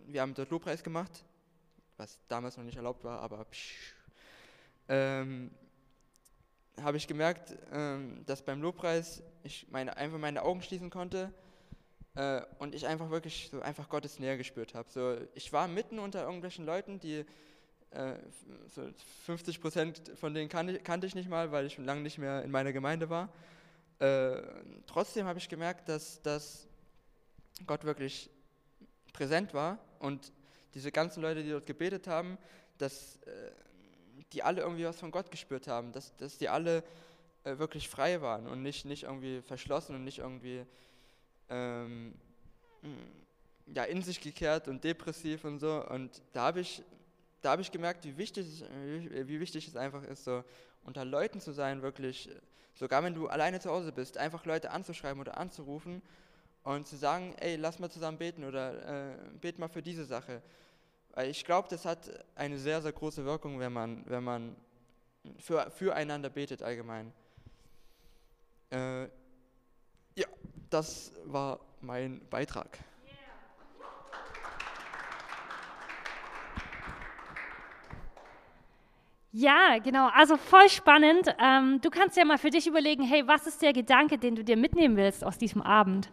wir 0.07 0.21
haben 0.21 0.33
dort 0.33 0.49
Lobpreis 0.49 0.83
gemacht, 0.83 1.23
was 1.97 2.19
damals 2.27 2.57
noch 2.57 2.65
nicht 2.65 2.77
erlaubt 2.77 3.03
war, 3.03 3.21
aber 3.21 3.45
ähm, 4.89 5.51
habe 6.81 6.97
ich 6.97 7.07
gemerkt, 7.07 7.55
ähm, 7.71 8.25
dass 8.25 8.41
beim 8.41 8.61
Lobpreis 8.61 9.23
ich 9.43 9.67
meine, 9.69 9.97
einfach 9.97 10.17
meine 10.17 10.43
Augen 10.43 10.61
schließen 10.61 10.89
konnte 10.89 11.33
äh, 12.15 12.41
und 12.59 12.75
ich 12.75 12.87
einfach 12.87 13.09
wirklich 13.09 13.49
so 13.51 13.61
einfach 13.61 13.89
Gottes 13.89 14.19
Nähe 14.19 14.37
gespürt 14.37 14.73
habe. 14.73 14.89
So, 14.89 15.17
ich 15.33 15.51
war 15.53 15.67
mitten 15.67 15.99
unter 15.99 16.23
irgendwelchen 16.23 16.65
Leuten, 16.65 16.99
die 16.99 17.25
äh, 17.91 18.15
so 18.67 18.89
50 19.25 19.61
Prozent 19.61 20.11
von 20.15 20.33
denen 20.33 20.49
kan 20.49 20.81
kannte 20.83 21.07
ich 21.07 21.15
nicht 21.15 21.29
mal, 21.29 21.51
weil 21.51 21.65
ich 21.65 21.73
schon 21.73 21.85
lange 21.85 22.01
nicht 22.01 22.17
mehr 22.17 22.43
in 22.43 22.51
meiner 22.51 22.73
Gemeinde 22.73 23.09
war. 23.09 23.29
Äh, 23.99 24.41
trotzdem 24.87 25.25
habe 25.27 25.39
ich 25.39 25.47
gemerkt, 25.47 25.87
dass, 25.89 26.21
dass 26.21 26.67
Gott 27.67 27.83
wirklich 27.83 28.29
präsent 29.13 29.53
war 29.53 29.77
und 29.99 30.31
diese 30.73 30.91
ganzen 30.91 31.21
Leute, 31.21 31.43
die 31.43 31.49
dort 31.49 31.65
gebetet 31.65 32.07
haben, 32.07 32.37
dass 32.77 33.17
äh, 33.17 33.51
die 34.33 34.43
alle 34.43 34.61
irgendwie 34.61 34.85
was 34.85 34.99
von 34.99 35.11
Gott 35.11 35.29
gespürt 35.29 35.67
haben, 35.67 35.91
dass, 35.91 36.15
dass 36.15 36.37
die 36.37 36.49
alle 36.49 36.83
äh, 37.43 37.57
wirklich 37.57 37.89
frei 37.89 38.21
waren 38.21 38.47
und 38.47 38.61
nicht, 38.61 38.85
nicht 38.85 39.03
irgendwie 39.03 39.41
verschlossen 39.41 39.95
und 39.95 40.03
nicht 40.03 40.19
irgendwie 40.19 40.65
ähm, 41.49 42.13
ja, 43.67 43.83
in 43.83 44.01
sich 44.01 44.21
gekehrt 44.21 44.67
und 44.67 44.83
depressiv 44.83 45.43
und 45.43 45.59
so. 45.59 45.85
Und 45.87 46.21
da 46.33 46.43
habe 46.43 46.61
ich, 46.61 46.83
da 47.41 47.51
hab 47.51 47.59
ich 47.59 47.71
gemerkt, 47.71 48.05
wie 48.05 48.17
wichtig, 48.17 48.63
wie 49.11 49.39
wichtig 49.39 49.67
es 49.67 49.75
einfach 49.75 50.03
ist, 50.03 50.23
so 50.23 50.43
unter 50.83 51.05
Leuten 51.05 51.39
zu 51.39 51.51
sein, 51.51 51.81
wirklich, 51.81 52.29
sogar 52.75 53.03
wenn 53.03 53.13
du 53.13 53.27
alleine 53.27 53.59
zu 53.59 53.69
Hause 53.69 53.91
bist, 53.91 54.17
einfach 54.17 54.45
Leute 54.45 54.71
anzuschreiben 54.71 55.19
oder 55.19 55.37
anzurufen 55.37 56.01
und 56.63 56.87
zu 56.87 56.95
sagen, 56.95 57.35
ey, 57.39 57.55
lass 57.55 57.79
mal 57.79 57.89
zusammen 57.89 58.17
beten 58.17 58.43
oder 58.43 59.13
äh, 59.13 59.15
bet 59.39 59.59
mal 59.59 59.69
für 59.69 59.81
diese 59.81 60.05
Sache. 60.05 60.41
Weil 61.13 61.29
ich 61.29 61.43
glaube, 61.43 61.67
das 61.69 61.85
hat 61.85 62.09
eine 62.35 62.57
sehr, 62.57 62.81
sehr 62.81 62.91
große 62.91 63.25
Wirkung, 63.25 63.59
wenn 63.59 63.73
man, 63.73 64.03
wenn 64.07 64.23
man 64.23 64.55
für, 65.39 65.69
füreinander 65.71 66.29
betet 66.29 66.63
allgemein. 66.63 67.11
Äh, 68.69 69.03
ja, 70.15 70.27
das 70.69 71.11
war 71.25 71.59
mein 71.81 72.21
Beitrag. 72.29 72.77
Ja, 79.33 79.77
genau. 79.81 80.09
Also 80.13 80.35
voll 80.35 80.67
spannend. 80.67 81.33
Ähm, 81.39 81.79
du 81.81 81.89
kannst 81.89 82.17
ja 82.17 82.25
mal 82.25 82.37
für 82.37 82.49
dich 82.49 82.67
überlegen, 82.67 83.03
hey, 83.03 83.25
was 83.27 83.47
ist 83.47 83.61
der 83.61 83.71
Gedanke, 83.71 84.17
den 84.17 84.35
du 84.35 84.43
dir 84.43 84.57
mitnehmen 84.57 84.97
willst 84.97 85.23
aus 85.23 85.37
diesem 85.37 85.61
Abend? 85.61 86.09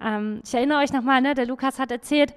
Ähm, 0.00 0.40
ich 0.44 0.54
erinnere 0.54 0.78
euch 0.78 0.92
nochmal, 0.92 1.20
ne, 1.20 1.34
der 1.34 1.46
Lukas 1.46 1.80
hat 1.80 1.90
erzählt, 1.90 2.32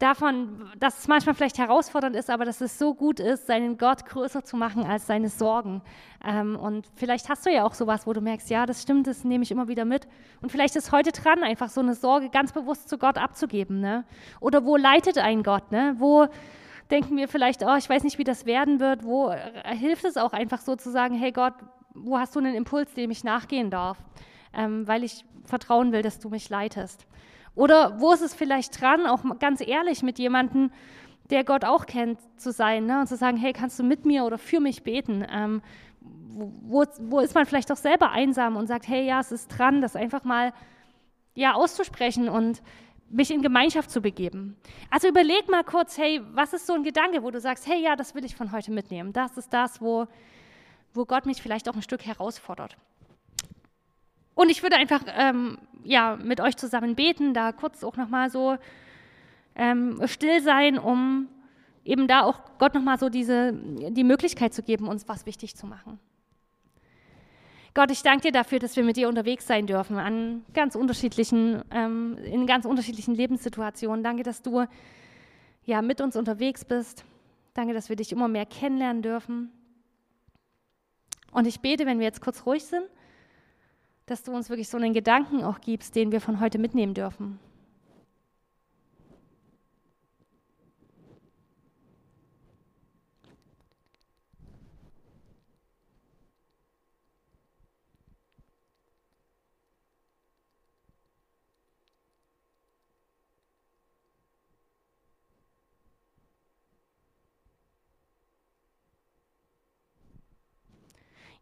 davon, 0.00 0.68
dass 0.80 0.98
es 0.98 1.08
manchmal 1.08 1.36
vielleicht 1.36 1.58
herausfordernd 1.58 2.16
ist, 2.16 2.30
aber 2.30 2.44
dass 2.44 2.60
es 2.60 2.80
so 2.80 2.94
gut 2.94 3.20
ist, 3.20 3.46
seinen 3.46 3.78
Gott 3.78 4.04
größer 4.06 4.42
zu 4.42 4.56
machen 4.56 4.84
als 4.84 5.06
seine 5.06 5.28
Sorgen. 5.28 5.82
Ähm, 6.24 6.56
und 6.56 6.88
vielleicht 6.96 7.28
hast 7.28 7.46
du 7.46 7.50
ja 7.50 7.64
auch 7.64 7.74
sowas, 7.74 8.08
wo 8.08 8.12
du 8.12 8.20
merkst, 8.20 8.50
ja, 8.50 8.66
das 8.66 8.82
stimmt, 8.82 9.06
das 9.06 9.22
nehme 9.22 9.44
ich 9.44 9.52
immer 9.52 9.68
wieder 9.68 9.84
mit. 9.84 10.08
Und 10.42 10.50
vielleicht 10.50 10.74
ist 10.74 10.90
heute 10.90 11.12
dran, 11.12 11.44
einfach 11.44 11.68
so 11.68 11.80
eine 11.80 11.94
Sorge 11.94 12.28
ganz 12.28 12.50
bewusst 12.52 12.88
zu 12.88 12.98
Gott 12.98 13.18
abzugeben. 13.18 13.80
Ne? 13.80 14.04
Oder 14.40 14.64
wo 14.64 14.76
leitet 14.76 15.16
ein 15.18 15.44
Gott? 15.44 15.70
Ne? 15.70 15.94
Wo 15.98 16.26
denken 16.90 17.16
wir 17.16 17.28
vielleicht, 17.28 17.62
oh, 17.62 17.74
ich 17.76 17.88
weiß 17.88 18.04
nicht, 18.04 18.18
wie 18.18 18.24
das 18.24 18.46
werden 18.46 18.80
wird. 18.80 19.04
Wo 19.04 19.30
äh, 19.30 19.74
hilft 19.76 20.04
es 20.04 20.16
auch 20.16 20.32
einfach 20.32 20.60
so 20.60 20.76
zu 20.76 20.90
sagen, 20.90 21.14
hey 21.14 21.32
Gott, 21.32 21.54
wo 21.94 22.18
hast 22.18 22.34
du 22.34 22.40
einen 22.40 22.54
Impuls, 22.54 22.92
dem 22.94 23.10
ich 23.10 23.24
nachgehen 23.24 23.70
darf? 23.70 23.98
Ähm, 24.52 24.86
weil 24.86 25.04
ich 25.04 25.24
vertrauen 25.44 25.92
will, 25.92 26.02
dass 26.02 26.18
du 26.18 26.28
mich 26.28 26.48
leitest. 26.48 27.06
Oder 27.54 28.00
wo 28.00 28.12
ist 28.12 28.22
es 28.22 28.34
vielleicht 28.34 28.80
dran, 28.80 29.06
auch 29.06 29.22
ganz 29.38 29.60
ehrlich 29.66 30.02
mit 30.02 30.18
jemandem, 30.18 30.70
der 31.30 31.44
Gott 31.44 31.64
auch 31.64 31.86
kennt, 31.86 32.18
zu 32.36 32.52
sein 32.52 32.86
ne? 32.86 33.00
und 33.00 33.06
zu 33.06 33.16
sagen, 33.16 33.36
hey, 33.36 33.52
kannst 33.52 33.78
du 33.78 33.82
mit 33.82 34.04
mir 34.04 34.24
oder 34.24 34.38
für 34.38 34.60
mich 34.60 34.82
beten? 34.82 35.24
Ähm, 35.30 35.62
wo, 36.02 36.84
wo 37.00 37.20
ist 37.20 37.34
man 37.34 37.46
vielleicht 37.46 37.70
auch 37.70 37.76
selber 37.76 38.10
einsam 38.10 38.56
und 38.56 38.66
sagt, 38.66 38.88
hey, 38.88 39.06
ja, 39.06 39.20
es 39.20 39.32
ist 39.32 39.48
dran, 39.48 39.80
das 39.80 39.96
einfach 39.96 40.24
mal 40.24 40.52
ja, 41.34 41.54
auszusprechen 41.54 42.28
und 42.28 42.62
mich 43.10 43.30
in 43.30 43.42
Gemeinschaft 43.42 43.90
zu 43.90 44.00
begeben. 44.00 44.56
Also 44.90 45.08
überleg 45.08 45.48
mal 45.48 45.64
kurz, 45.64 45.98
hey, 45.98 46.20
was 46.32 46.52
ist 46.52 46.66
so 46.66 46.74
ein 46.74 46.82
Gedanke, 46.82 47.22
wo 47.22 47.30
du 47.30 47.40
sagst, 47.40 47.66
hey, 47.66 47.80
ja, 47.82 47.96
das 47.96 48.14
will 48.14 48.24
ich 48.24 48.34
von 48.34 48.52
heute 48.52 48.72
mitnehmen. 48.72 49.12
Das 49.12 49.36
ist 49.36 49.52
das, 49.52 49.80
wo, 49.80 50.06
wo 50.92 51.04
Gott 51.04 51.26
mich 51.26 51.40
vielleicht 51.42 51.68
auch 51.68 51.74
ein 51.74 51.82
Stück 51.82 52.04
herausfordert. 52.04 52.76
Und 54.34 54.50
ich 54.50 54.62
würde 54.62 54.76
einfach 54.76 55.02
ähm, 55.16 55.58
ja, 55.84 56.16
mit 56.16 56.40
euch 56.40 56.56
zusammen 56.56 56.94
beten, 56.96 57.34
da 57.34 57.52
kurz 57.52 57.84
auch 57.84 57.96
nochmal 57.96 58.30
so 58.30 58.56
ähm, 59.54 60.00
still 60.06 60.42
sein, 60.42 60.78
um 60.78 61.28
eben 61.84 62.08
da 62.08 62.22
auch 62.22 62.40
Gott 62.58 62.74
nochmal 62.74 62.98
so 62.98 63.08
diese, 63.08 63.52
die 63.52 64.04
Möglichkeit 64.04 64.54
zu 64.54 64.62
geben, 64.62 64.88
uns 64.88 65.06
was 65.08 65.26
wichtig 65.26 65.56
zu 65.56 65.66
machen. 65.66 66.00
Gott, 67.74 67.90
ich 67.90 68.04
danke 68.04 68.28
dir 68.28 68.32
dafür, 68.32 68.60
dass 68.60 68.76
wir 68.76 68.84
mit 68.84 68.96
dir 68.96 69.08
unterwegs 69.08 69.48
sein 69.48 69.66
dürfen 69.66 69.98
an 69.98 70.44
ganz 70.54 70.76
unterschiedlichen, 70.76 71.62
ähm, 71.72 72.16
in 72.18 72.46
ganz 72.46 72.66
unterschiedlichen 72.66 73.16
Lebenssituationen. 73.16 74.04
Danke, 74.04 74.22
dass 74.22 74.42
du 74.42 74.66
ja 75.64 75.82
mit 75.82 76.00
uns 76.00 76.14
unterwegs 76.14 76.64
bist. 76.64 77.04
Danke, 77.52 77.74
dass 77.74 77.88
wir 77.88 77.96
dich 77.96 78.12
immer 78.12 78.28
mehr 78.28 78.46
kennenlernen 78.46 79.02
dürfen. 79.02 79.50
Und 81.32 81.48
ich 81.48 81.60
bete, 81.60 81.84
wenn 81.84 81.98
wir 81.98 82.06
jetzt 82.06 82.20
kurz 82.20 82.46
ruhig 82.46 82.64
sind, 82.64 82.86
dass 84.06 84.22
du 84.22 84.32
uns 84.32 84.50
wirklich 84.50 84.68
so 84.68 84.76
einen 84.76 84.94
Gedanken 84.94 85.42
auch 85.42 85.60
gibst, 85.60 85.96
den 85.96 86.12
wir 86.12 86.20
von 86.20 86.38
heute 86.38 86.58
mitnehmen 86.58 86.94
dürfen. 86.94 87.40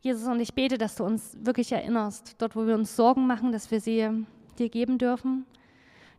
Jesus, 0.03 0.27
und 0.27 0.41
ich 0.41 0.53
bete, 0.53 0.79
dass 0.79 0.97
du 0.97 1.05
uns 1.05 1.37
wirklich 1.41 1.71
erinnerst, 1.71 2.35
dort, 2.38 2.57
wo 2.57 2.67
wir 2.67 2.75
uns 2.75 2.97
Sorgen 2.97 3.29
machen, 3.29 3.53
dass 3.53 3.71
wir 3.71 3.81
sie 3.81 4.27
dir 4.59 4.69
geben 4.69 4.99
dürfen. 4.99 5.47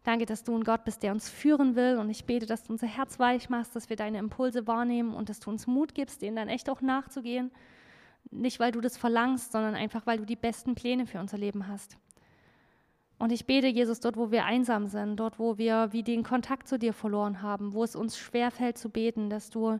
Danke, 0.05 0.25
dass 0.25 0.45
du 0.45 0.55
ein 0.55 0.63
Gott 0.63 0.85
bist, 0.85 1.03
der 1.03 1.11
uns 1.11 1.29
führen 1.29 1.75
will. 1.75 1.97
Und 1.97 2.09
ich 2.09 2.23
bete, 2.23 2.45
dass 2.45 2.63
du 2.63 2.71
unser 2.71 2.87
Herz 2.87 3.19
weich 3.19 3.49
machst, 3.49 3.75
dass 3.75 3.89
wir 3.89 3.97
deine 3.97 4.19
Impulse 4.19 4.67
wahrnehmen 4.67 5.13
und 5.13 5.27
dass 5.27 5.41
du 5.41 5.49
uns 5.49 5.67
Mut 5.67 5.93
gibst, 5.95 6.21
denen 6.21 6.37
dann 6.37 6.47
echt 6.47 6.69
auch 6.69 6.79
nachzugehen. 6.79 7.51
Nicht, 8.31 8.61
weil 8.61 8.71
du 8.71 8.79
das 8.79 8.95
verlangst, 8.95 9.51
sondern 9.51 9.75
einfach, 9.75 10.05
weil 10.05 10.17
du 10.17 10.25
die 10.25 10.37
besten 10.37 10.75
Pläne 10.75 11.05
für 11.05 11.19
unser 11.19 11.37
Leben 11.37 11.67
hast. 11.67 11.97
Und 13.19 13.33
ich 13.33 13.45
bete, 13.45 13.67
Jesus, 13.67 13.99
dort, 13.99 14.15
wo 14.15 14.31
wir 14.31 14.45
einsam 14.45 14.87
sind, 14.87 15.17
dort, 15.17 15.39
wo 15.39 15.57
wir 15.57 15.91
wie 15.91 16.03
den 16.03 16.23
Kontakt 16.23 16.69
zu 16.69 16.79
dir 16.79 16.93
verloren 16.93 17.41
haben, 17.41 17.73
wo 17.73 17.83
es 17.83 17.97
uns 17.97 18.17
schwerfällt 18.17 18.77
zu 18.77 18.89
beten, 18.89 19.29
dass 19.29 19.49
du 19.49 19.79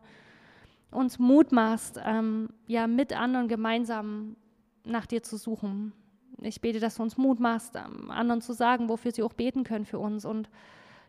uns 0.94 1.18
Mut 1.18 1.52
machst, 1.52 2.00
ähm, 2.04 2.48
ja, 2.66 2.86
mit 2.86 3.12
anderen 3.12 3.48
gemeinsam 3.48 4.36
nach 4.84 5.06
dir 5.06 5.22
zu 5.22 5.36
suchen. 5.36 5.92
Ich 6.40 6.60
bete, 6.60 6.80
dass 6.80 6.96
du 6.96 7.02
uns 7.02 7.16
Mut 7.16 7.40
machst, 7.40 7.76
ähm, 7.76 8.10
anderen 8.10 8.40
zu 8.40 8.52
sagen, 8.52 8.88
wofür 8.88 9.12
sie 9.12 9.22
auch 9.22 9.32
beten 9.32 9.64
können 9.64 9.86
für 9.86 9.98
uns 9.98 10.24
und 10.24 10.48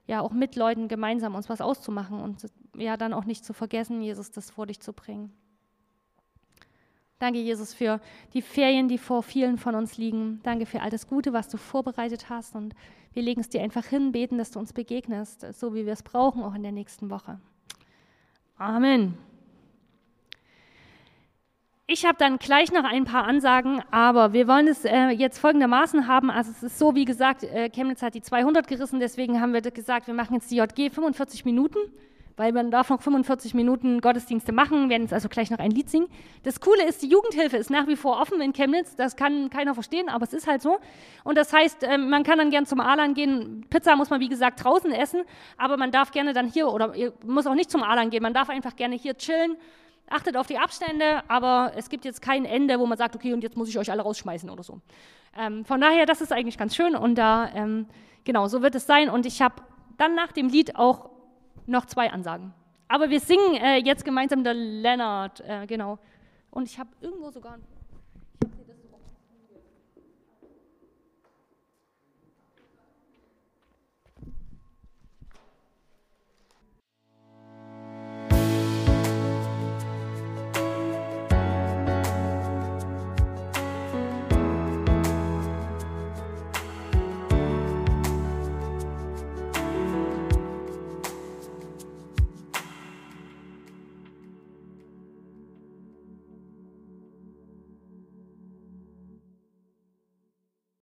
ja, 0.07 0.21
auch 0.21 0.31
mit 0.31 0.55
Leuten 0.55 0.87
gemeinsam 0.87 1.35
uns 1.35 1.49
was 1.49 1.61
auszumachen 1.61 2.19
und 2.19 2.45
ja, 2.77 2.95
dann 2.95 3.13
auch 3.13 3.25
nicht 3.25 3.43
zu 3.43 3.53
vergessen, 3.53 4.01
Jesus, 4.01 4.31
das 4.31 4.51
vor 4.51 4.67
dich 4.67 4.79
zu 4.79 4.93
bringen. 4.93 5.31
Danke, 7.17 7.39
Jesus, 7.39 7.73
für 7.73 8.01
die 8.33 8.41
Ferien, 8.41 8.89
die 8.89 8.97
vor 8.97 9.23
vielen 9.23 9.57
von 9.57 9.73
uns 9.73 9.97
liegen. 9.97 10.41
Danke 10.43 10.65
für 10.65 10.81
all 10.81 10.89
das 10.89 11.07
Gute, 11.07 11.31
was 11.31 11.47
du 11.47 11.57
vorbereitet 11.57 12.29
hast. 12.29 12.55
Und 12.55 12.75
wir 13.13 13.23
legen 13.23 13.39
es 13.39 13.47
dir 13.47 13.61
einfach 13.61 13.85
hin, 13.85 14.11
beten, 14.11 14.37
dass 14.37 14.51
du 14.51 14.59
uns 14.59 14.73
begegnest, 14.73 15.45
so 15.53 15.73
wie 15.73 15.85
wir 15.85 15.93
es 15.93 16.03
brauchen, 16.03 16.43
auch 16.43 16.53
in 16.53 16.63
der 16.63 16.73
nächsten 16.73 17.09
Woche. 17.09 17.39
Amen. 18.57 19.17
Ich 21.87 22.03
habe 22.03 22.17
dann 22.17 22.39
gleich 22.39 22.71
noch 22.71 22.83
ein 22.83 23.05
paar 23.05 23.25
Ansagen, 23.25 23.79
aber 23.91 24.33
wir 24.33 24.47
wollen 24.47 24.67
es 24.67 24.85
äh, 24.85 25.09
jetzt 25.09 25.37
folgendermaßen 25.37 26.07
haben. 26.07 26.31
Also 26.31 26.49
es 26.49 26.63
ist 26.63 26.79
so, 26.79 26.95
wie 26.95 27.05
gesagt, 27.05 27.43
äh, 27.43 27.69
Chemnitz 27.69 28.01
hat 28.01 28.15
die 28.15 28.23
200 28.23 28.67
gerissen, 28.67 28.99
deswegen 28.99 29.39
haben 29.39 29.53
wir 29.53 29.61
gesagt, 29.61 30.07
wir 30.07 30.15
machen 30.15 30.33
jetzt 30.33 30.49
die 30.49 30.55
JG 30.55 30.89
45 30.89 31.45
Minuten, 31.45 31.77
weil 32.37 32.53
man 32.53 32.71
darf 32.71 32.89
noch 32.89 33.03
45 33.03 33.53
Minuten 33.53 34.01
Gottesdienste 34.01 34.51
machen, 34.51 34.89
werden 34.89 35.03
jetzt 35.03 35.13
also 35.13 35.29
gleich 35.29 35.51
noch 35.51 35.59
ein 35.59 35.69
Lied 35.69 35.91
singen. 35.91 36.07
Das 36.41 36.59
Coole 36.59 36.87
ist, 36.87 37.03
die 37.03 37.07
Jugendhilfe 37.07 37.57
ist 37.57 37.69
nach 37.69 37.85
wie 37.85 37.95
vor 37.95 38.19
offen 38.19 38.41
in 38.41 38.51
Chemnitz, 38.51 38.95
das 38.95 39.15
kann 39.15 39.51
keiner 39.51 39.75
verstehen, 39.75 40.09
aber 40.09 40.23
es 40.23 40.33
ist 40.33 40.47
halt 40.47 40.63
so. 40.63 40.79
Und 41.23 41.37
das 41.37 41.53
heißt, 41.53 41.83
äh, 41.83 41.99
man 41.99 42.23
kann 42.23 42.39
dann 42.39 42.49
gern 42.49 42.65
zum 42.65 42.79
Alan 42.79 43.13
gehen, 43.13 43.63
Pizza 43.69 43.95
muss 43.95 44.09
man 44.09 44.19
wie 44.21 44.29
gesagt 44.29 44.63
draußen 44.63 44.91
essen, 44.91 45.21
aber 45.55 45.77
man 45.77 45.91
darf 45.91 46.09
gerne 46.09 46.33
dann 46.33 46.47
hier, 46.47 46.67
oder 46.67 46.95
muss 47.23 47.45
auch 47.45 47.53
nicht 47.53 47.69
zum 47.69 47.83
Alan 47.83 48.09
gehen, 48.09 48.23
man 48.23 48.33
darf 48.33 48.49
einfach 48.49 48.75
gerne 48.75 48.95
hier 48.95 49.15
chillen, 49.15 49.55
Achtet 50.07 50.37
auf 50.37 50.47
die 50.47 50.57
Abstände, 50.57 51.23
aber 51.27 51.71
es 51.75 51.89
gibt 51.89 52.05
jetzt 52.05 52.21
kein 52.21 52.45
Ende, 52.45 52.79
wo 52.79 52.85
man 52.85 52.97
sagt, 52.97 53.15
okay, 53.15 53.33
und 53.33 53.41
jetzt 53.41 53.57
muss 53.57 53.69
ich 53.69 53.79
euch 53.79 53.89
alle 53.89 54.03
rausschmeißen 54.03 54.49
oder 54.49 54.63
so. 54.63 54.79
Ähm, 55.37 55.65
von 55.65 55.81
daher, 55.81 56.05
das 56.05 56.21
ist 56.21 56.31
eigentlich 56.31 56.57
ganz 56.57 56.75
schön 56.75 56.95
und 56.95 57.15
da, 57.15 57.49
ähm, 57.55 57.87
genau, 58.23 58.47
so 58.47 58.61
wird 58.61 58.75
es 58.75 58.85
sein. 58.85 59.09
Und 59.09 59.25
ich 59.25 59.41
habe 59.41 59.55
dann 59.97 60.15
nach 60.15 60.31
dem 60.31 60.49
Lied 60.49 60.75
auch 60.75 61.09
noch 61.65 61.85
zwei 61.85 62.11
Ansagen. 62.11 62.53
Aber 62.87 63.09
wir 63.09 63.19
singen 63.19 63.55
äh, 63.55 63.77
jetzt 63.77 64.05
gemeinsam 64.05 64.43
der 64.43 64.53
Lennart, 64.53 65.41
äh, 65.41 65.65
genau. 65.65 65.97
Und 66.51 66.69
ich 66.69 66.77
habe 66.77 66.89
irgendwo 67.01 67.31
sogar 67.31 67.57